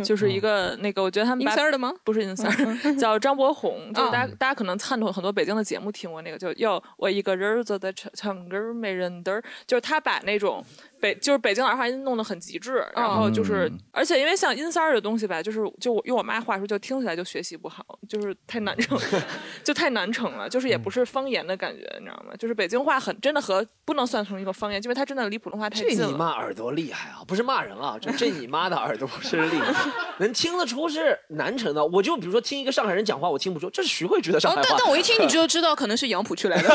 [0.04, 1.92] 就是一个那个，我觉得他们银三的吗？
[2.04, 2.48] 不是银三，
[2.96, 3.92] 叫张博宏。
[3.92, 10.64] 就是大家大家可能看过很多北京的节目，听过那个，就哟，我一个人坐在城城根没人灯儿，就是他把那种。
[11.05, 18.98] 北就是北京儿化音弄得很极致，然后就是，而且因为像音三儿的东西吧，就是就用我妈话说，就听起来就学习不好，就是太难成，
[19.62, 22.34] 就太难成了，就是也不是方言的感觉，你知道吗？
[22.38, 26.07] 就是北京话很真的和不能算成一个方言，因为它真的离普通话太近了。
[26.07, 27.20] 这你妈耳朵厉害啊！
[27.28, 31.84] 不是骂人啊，就这你妈的耳朵是厉害， 能听得出是南城的。
[31.84, 34.62] 我就比如说听一个上海人讲话，我听不出这是徐汇区的上海话。
[34.66, 36.70] 但但我一听你就知道可能是杨浦区来的。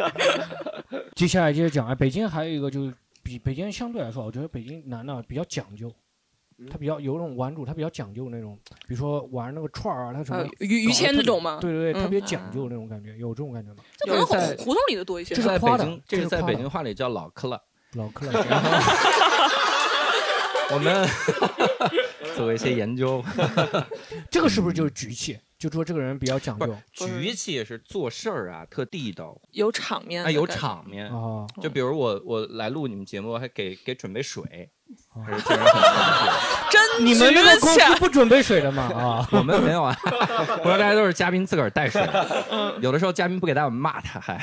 [1.14, 5.92] 接下来接着讲，啊，北京还有一个就是比北京相对来说，我觉得北京男的比较讲究，
[6.70, 11.58] 他比较有种玩主，他比较讲究那种，比如说玩那个串儿啊，他什么于于谦那种吗？
[11.60, 13.82] 对对对，特别讲究那种感觉，有这种感觉吗？
[13.98, 15.34] 这可能胡胡同里的多一些。
[15.34, 17.60] 这是在北京，这是在北京话里叫老克了，
[17.94, 18.32] 老克了。
[20.72, 21.04] 我们
[22.36, 23.20] 做一些研究，
[24.30, 25.36] 这个是不是就是局气？
[25.60, 31.46] 就说这个人比较讲究，局气是做事儿啊，特地道，有场面，哎，有场面啊。
[31.60, 34.70] 就比如我我来录你们节目，还给给准备水，
[35.24, 35.44] 还是
[36.70, 38.82] 真你们那个公司不准备水的吗？
[38.94, 42.00] 啊， 我们没有啊，我说大家都是嘉宾自个儿带水，
[42.80, 44.40] 有的时候嘉宾不给带，我们骂他，还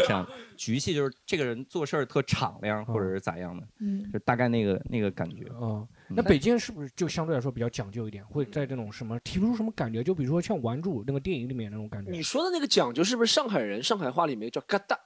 [0.00, 0.26] 这样。
[0.56, 5.86] 局气就是这个人做事儿特敞亮，或者是咋样的，嗯，就大概那个那个感觉啊。
[6.08, 8.24] 那北京是不是就相对来说比较讲究一点？
[8.24, 10.02] 会在这种什么提不出什么感觉？
[10.02, 12.10] 就比如说像《玩主》那个电影里面那种感觉。
[12.10, 13.80] 你说的那个讲究是不是上海人？
[13.80, 14.96] 上海话里面叫疙瘩，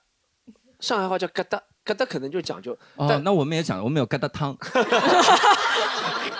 [0.80, 2.76] 上海话叫疙瘩，疙瘩可能就讲究。
[2.96, 4.56] 哦，那我们也讲，我们有疙瘩汤。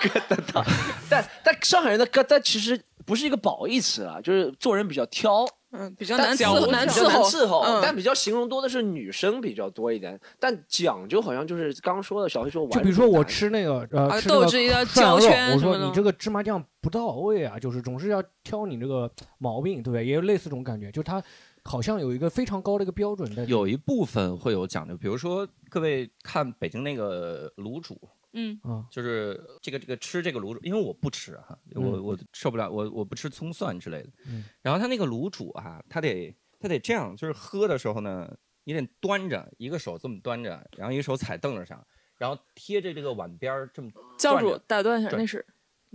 [0.01, 0.65] 疙瘩汤，
[1.09, 5.45] 但但上海人的疙瘩其实不是一个褒义词啊，就是做人比较挑。
[5.75, 7.61] 嗯，比较难伺候，难伺候，伺候。
[7.61, 14.47] 嗯，但比较形容多的是女生比较多一点，但讲究好像就是刚说的，小黑说，就比如说我吃那个呃吃那个
[14.85, 20.05] 涮羊肉，我说你这个芝麻酱不到位啊，就是总是要挑你这个毛病，对不对？
[20.05, 21.23] 也有类似这种感觉，就是他
[21.63, 23.45] 好像有一个非常高的一个标准的。
[23.45, 27.99] 有一部分会有讲究，比如说各位看北京那个卤煮。
[28.35, 34.09] 嗯啊，就是这个这个吃这个卤煮，因为我不吃哈，我嗯我受不了，我我不吃葱蒜之类的。
[34.25, 41.85] 嗯然后他那个卤煮啊，他得他得这样，就是喝的时候呢，你得端着，一个手这么端着，然后一个手踩凳子上，
[42.17, 45.45] 然后贴着这个碗边儿这么教主打断一下，那是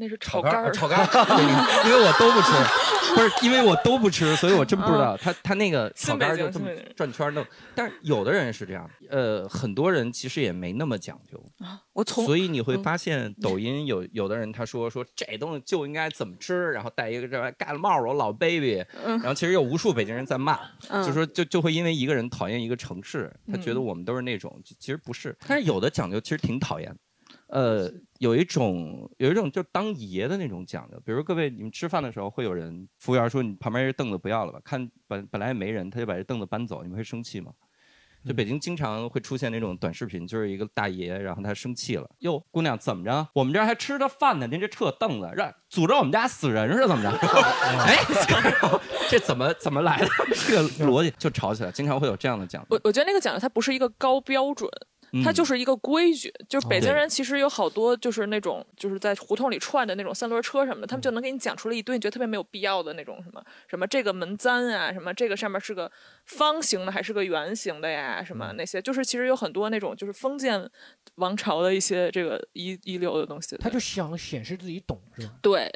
[0.00, 1.06] 那是炒肝儿，炒肝儿，
[1.84, 2.52] 因为我都不吃，
[3.16, 5.16] 不是因为我都不吃，所以我真不知道。
[5.16, 7.44] 他他那个炒肝儿就这么转圈儿弄，
[7.74, 11.42] 但是有的人是这样，呃，很多人其实也没那么讲究。
[11.92, 26.94] 我从所以你会嗯发现抖音有有的人他说说这东西就应该怎么吃，然后戴一个这玩意盖了帽儿，我老 baby，嗯然后其实有无数北京人在骂，嗯就说就就会因为一个人讨厌一个城市，他觉得嗯我们都是那种，其实不是，但是有的讲究其实挺讨厌。
[27.48, 34.60] 呃，有一种有一种就当爷的那种讲究，比如各位你们吃饭的时候，会有人服务员说你旁边这凳子不要了吧？
[34.64, 37.52] 看本本来也没人，他就把这凳子搬走，你们会生气吗？
[38.26, 43.26] 就北京经常会出现那种短视频，就是一个大爷，然后他生气了，哟，姑娘怎么着？
[43.32, 47.08] 我们这儿还吃着饭呢，您这撤凳子，让诅咒我们家死人是怎么着？
[47.86, 47.96] 哎，
[49.08, 50.08] 这怎么怎么来的？
[50.46, 52.66] 这个逻辑就吵起来，经常会有这样的讲究。
[52.70, 54.68] 我我觉得那个讲究它不是一个高标准。
[55.24, 65.90] 它嗯就是一个规矩，就是北京人其实有好多就是那种就是在胡同里串的那种三轮车什么的，他们就能给你讲出来一堆你觉得特别没有必要的那种什么什么这个门簪啊，什么这个上面是个
[66.26, 70.68] 方形的还是个圆形的呀，什么那些就是其实有很多那种就是封建
[71.16, 73.56] 王朝的一些这个遗遗留的东西。
[73.56, 75.32] 他就想显示自己懂是吧？
[75.40, 75.72] 对，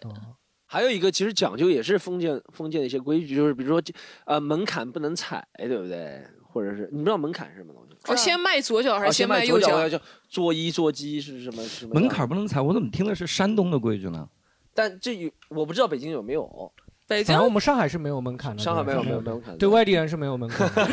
[0.67, 3.83] 还有一个其实讲究也是封建封建的一些规矩，就是比如说
[4.27, 6.23] 呃门槛不能踩，对不对？
[6.53, 8.13] 或者是你不知道门槛是什么东西？
[8.13, 9.89] 哦，先迈左脚还哦是先迈右脚？
[9.89, 9.99] 就
[10.29, 14.29] 做一做鸡是什么什么门槛不能踩，我怎么听的是山东的规矩呢？
[14.75, 16.73] 但这有我不知道北京有没有。
[17.07, 20.89] 北反正我们上海是没有门槛的，上海没有对没有门槛对外地人是没有门槛的。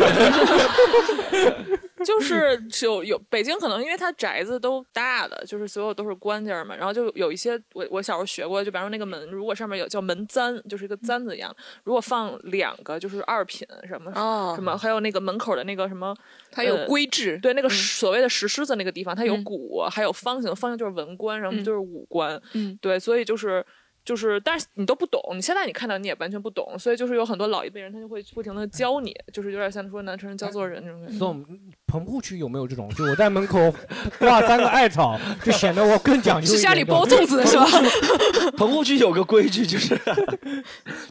[2.06, 14.12] 就是有有北京可能因为它宅子都大的，就是所有都是官家嘛，然后就有一些我我小时候学过，就比方说那个门，如果上面有叫门簪，就是一个簪子一样，如果放两个就是二品什么、
[14.56, 16.18] 什么，还有那个门口的那个什么，哦
[16.52, 23.66] 它有呃规制对那个所谓的石狮子那个地方，它有嗯鼓，还有方形，方形就是文官，然后嗯就是武官，嗯，对，所以就是。
[24.06, 31.18] 就是，但是你都不懂，你现在你看到你也完全不懂，所以就是有很多老一辈人，他就会不停的教你，就是有点像说南城人教做人那种感觉。
[31.18, 31.46] 送
[31.86, 32.90] 棚户区有没有这种？
[32.96, 33.74] 就我在门口
[34.18, 36.48] 挂三个艾草，就显得我更讲究。
[36.48, 37.66] 是家里包粽子的是吧？
[38.58, 40.00] 棚户区有个规矩，就是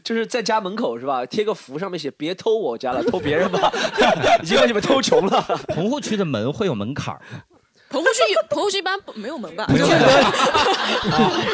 [0.03, 3.71] 就是在家门口是吧，贴个符，上面写“别偷我家了，偷别人吧”，
[4.43, 5.41] 已经把你们偷穷了。
[5.73, 7.41] 棚户区的门会有门槛儿吗？
[7.89, 9.65] 棚户区有棚户区一般不没有门吧？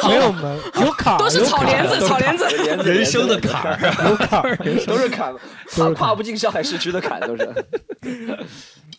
[0.08, 1.60] 没有门，有坎儿，都是有坎儿。
[1.60, 2.46] 草帘子，都是草帘子。
[2.64, 3.80] 帘 子人生的坎儿，
[4.10, 4.56] 有坎儿，
[4.86, 5.34] 都是坎，
[5.76, 7.66] 跨跨不进上海市区的坎都是。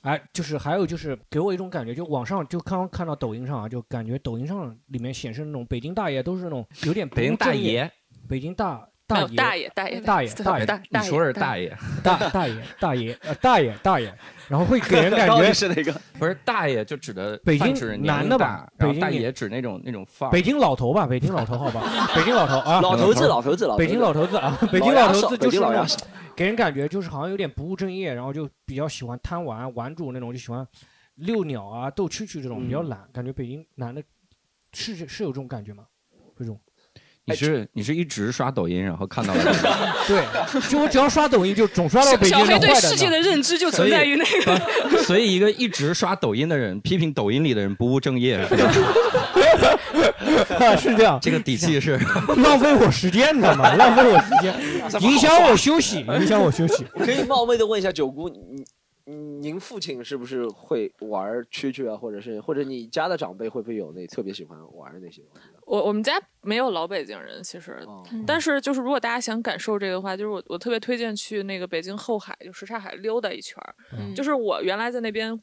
[0.02, 7.90] 哎，就是还有就是给我一种感觉，就网上就刚刚看到抖音上啊，就感觉抖音上里面显示那种北京大爷都是那种有点北京大爷，
[8.28, 14.14] 北京大大爷大爷，大爷，大爷大爷大你说的是大爷，大大爷大爷呃大爷大爷，
[14.48, 15.92] 然后会给人感觉 是哪个？
[16.18, 18.68] 不是大爷就指的北京男的吧？
[18.78, 20.32] 大然后大北京爷指那种那种范儿。
[20.32, 21.82] 北京老头吧，北京老头好吧，
[22.14, 25.58] 北京老头啊，老头子，老头子，老北京老头子啊，北京老头子就是
[26.34, 30.66] 给人感觉就是好像有点不务正业，然后就比较喜欢贪玩玩主那种，就喜欢
[31.16, 34.02] 遛鸟啊、斗蛐蛐这种比较懒，感觉北京男的
[34.72, 35.84] 是是有这种感觉吗？
[36.38, 36.60] 这种
[37.28, 39.42] 你是你是一直刷抖音，然后看到了，
[40.06, 40.24] 对，
[40.70, 44.90] 就我只要刷抖音，就总刷到北京小黑对人坏的世界的认知就存在于那个。
[44.90, 48.70] 个，所以一个一直刷抖音的人批评抖音里的人不务正业，是吧？
[50.60, 51.98] 啊， 是这样，这个底气是
[52.36, 53.74] 浪费我时间，你知道吗？
[53.74, 54.54] 浪费我时间，
[55.02, 56.86] 影响我休息，影响我休息。
[56.94, 58.38] 我可以冒昧的问一下九姑，你
[59.04, 65.48] 你您父亲是不是会玩蛐蛐啊，或者是或者你家的长辈会不会有那特别喜欢玩的那些东西？
[65.66, 73.74] 我我们家没有老北京人，其实，哦但是就是如果大家想感受这个的话，就是我我特别推荐去那个北京后海，就什刹海溜达一圈儿。
[73.98, 75.36] 嗯就是我原来在那边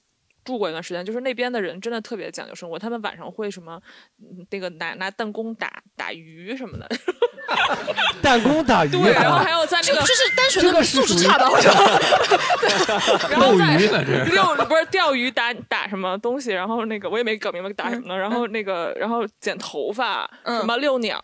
[0.46, 3.82] 住过一段时间，就是那边的人真的特别讲究生活，他们晚上会什么
[4.22, 6.88] 嗯那个拿拿弹弓打打鱼什么的，
[8.22, 13.30] 弹弓打鱼，对，然后还有在那个就就是单纯的这个素质差吧，我觉得。
[13.30, 14.32] 然后在漏鱼呢这是。
[14.32, 20.58] 遛不是钓鱼打打什么东西，然后那个我也没搞明白打什么呢，然后那个然后剪头发，嗯。
[20.60, 21.20] 什么遛鸟、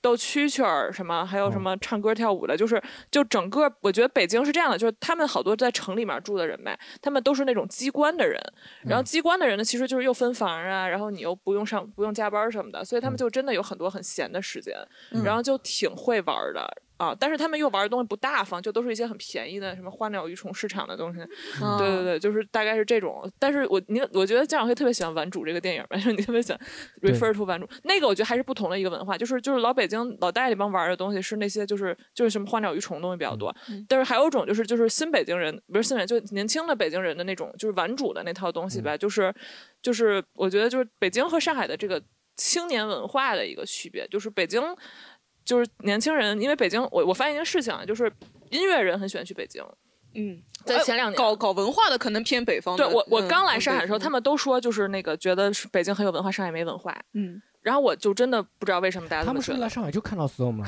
[0.00, 8.40] 逗蛐蛐儿，什么还有什么唱歌跳舞的，就是就整个我觉得北京是这样的，就是他们好多在城里面住的人呗，他们都是那种机关的人，
[8.84, 14.74] 然后机关的人呢，其实就是又分房啊，然后你又不用上不用加班什么的，所以他们就真的有很多很闲的时间，
[15.22, 16.66] 然后就挺会玩的。
[16.98, 21.20] 啊，但是他们又玩的东西不大方，就都是一些很便宜的什么花鸟鱼虫市场的东西。
[21.62, 23.30] 嗯对对对，就是大概是这种。
[23.38, 26.60] 但是我你我觉得家长会特别喜欢《玩主》这个电影吧，就是你特别喜欢
[27.00, 33.54] refer to 玩主那个，我觉得还是不同的一个文化，就是就是老北京老戴里边玩的东西是那些就是就是什么花鸟鱼虫东西比较多，
[33.86, 39.32] 但是还有一种就是就是新北京人不是新北就年轻的北京人的那种就是玩主的那套东西吧，就是
[39.80, 42.02] 就是我觉得就是北京和上海的这个
[42.34, 44.60] 青年文化的一个区别，就是北京
[45.48, 48.12] 就是年轻人，因为北京我我发现一件事情啊，就是
[48.50, 49.64] 音乐人很喜欢去北京。
[50.14, 52.76] 嗯，在前两年搞搞文化的可能偏北方。
[52.76, 56.94] 对我，我嗯刚来上海的时候，嗯他们都说就是那个觉得是北京很有文化，上海没文化。
[57.14, 59.32] 嗯，然后我就真的不知道为什么大家这他。
[59.34, 60.66] 们说来上海就看到 storm 了？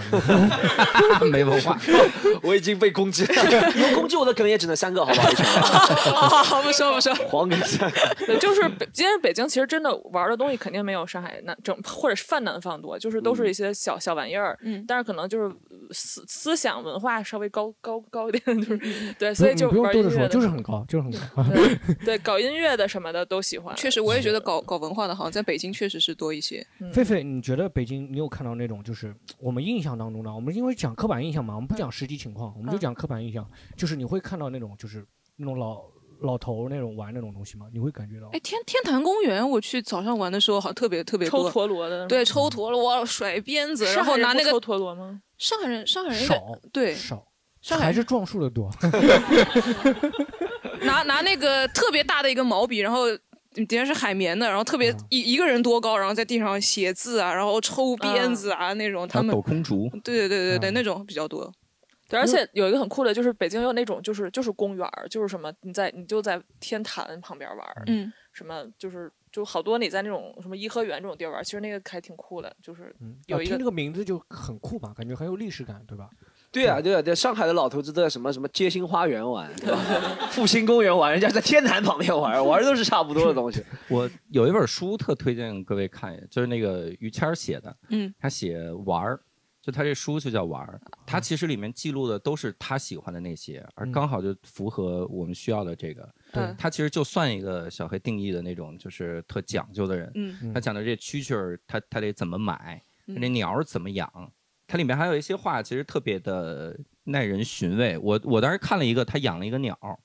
[1.33, 1.81] 没文化，
[2.45, 6.43] 我已经被攻击了， 有攻击我的可能也只能三个，好不好？
[6.45, 8.15] 好，不说不说，黄给三个。
[8.27, 21.45] 对，就是北，今天北京其实真的玩的东西肯定没有上海南整或者是泛南方多，就是都是一些小、小玩意儿，嗯，但是可能就是呃思思想文化稍微高高高一点，就是对，所以就不用多的说，玩音乐的就是很高，就是很高。
[22.05, 23.75] 对搞音乐的什么的都喜欢。
[23.75, 26.67] 确实，我也觉得搞搞文化的，好像在北京确实是多一些。
[26.93, 35.80] 狒狒，你觉得北京你有看到那种就是我们印象当中的，我们因为讲刻板印象嘛，我们不讲实际情况，我们就讲刻板印象，就是你会看到那种就是那种老
[36.20, 37.66] 老头那种玩那种东西吗？
[37.72, 38.28] 你会感觉到？
[38.32, 45.20] 哎，天天坛公园，我去早上玩的时候，好像特别特别多抽陀螺的，对，抽陀螺，甩鞭子，然后拿那个抽陀螺吗？
[45.38, 47.26] 上海人，上海人少对少，
[47.62, 48.70] 上海还是撞树的多。
[50.82, 53.05] 拿拿那个特别大的一个毛笔，然后
[53.53, 54.79] 底下是海绵的，然后特嗯。
[54.79, 61.53] 别一一个人多高，然后在地上写字啊，然后抽鞭子啊那种，他们抖空竹，对对对对对，那种比较多。
[62.09, 72.95] 对，而且有一个很酷的，就是北京有那种就是就是公园，就是什么你在你就在天坛旁边玩儿，嗯，什么就是就好多你在那种什么颐和园这种地儿玩儿，其实那个还挺酷的，就是
[73.27, 76.11] 有啊一个听这个名字就很酷吧，感觉很有历史感，对吧？
[76.53, 79.79] 对啊，对啊，对，上海的老头子都在什么什么街心花园玩，对吧？
[80.33, 83.65] 复兴公园玩，人家在天坛旁边玩， 玩的都是差不多的东西。
[83.89, 89.21] 我有一本书特推荐各位看一下，就是那个于谦儿写的，嗯，他写玩儿，
[89.63, 96.09] 就他这书就叫玩儿，他其实里面记录的都是他喜欢的那些，而刚好就符合我们需要的这个。
[96.33, 100.11] 对他其实就算一个小黑定义的那种，就是特讲究的人。
[100.15, 104.11] 嗯他讲的这蛐蛐儿，他他得怎么买，嗯那鸟儿怎么养，
[104.71, 107.99] 它里面还有一些话，其实特别的耐人寻味。
[107.99, 109.99] 我我当时看了一个，他养了一个鸟儿。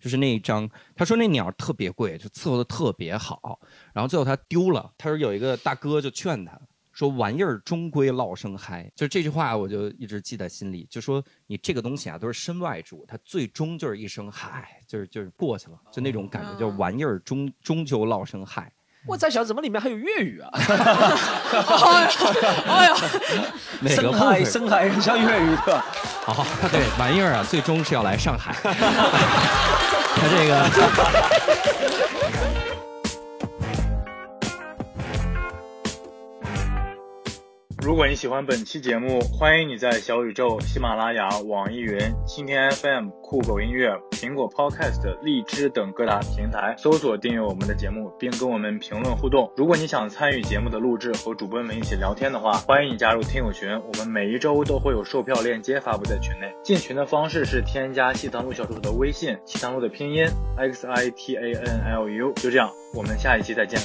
[0.00, 3.60] 就是那一张，他说那鸟特别贵，就伺候的特别好，
[3.92, 4.92] 然后最后他丢了。
[4.96, 6.56] 他说有一个大哥就劝他
[6.92, 10.86] 说：“玩意儿终归落生嗨。”就这句话，我就一直记在心里。
[10.88, 18.72] 就说你这个东西啊，都是身外之物，它最终就是一声嗨，就是就是过去了，就那种感觉，叫玩意儿终终究落生嗨。
[19.06, 20.50] 我在想，怎么里面还有粤语啊？
[22.68, 22.94] 哎呀，
[23.80, 25.84] 哪个深部分海深海很像粤语对吧？
[26.26, 28.54] 好，对，玩意儿啊，最终是要来上海。
[28.62, 31.67] 他这个。
[37.88, 49.50] 如果你喜欢本期节目，欢迎你在小宇宙、喜马拉雅、网易云、蜻蜓 FM、酷狗音乐、苹果 Podcast、荔枝等各大平台搜索订阅我们的节目，并跟我们评论互动。
[49.56, 56.54] 如果你想参与节目的录制和主播们一起聊天的话，欢迎你加入听友群，我们每一周都会有售票链接发布在群内。
[56.62, 60.26] 进群的方式是添加西塘路小助手的微信，西塘路的拼音
[60.58, 62.34] x i t a n l u。
[62.34, 63.80] 就这样，我们下一期再见。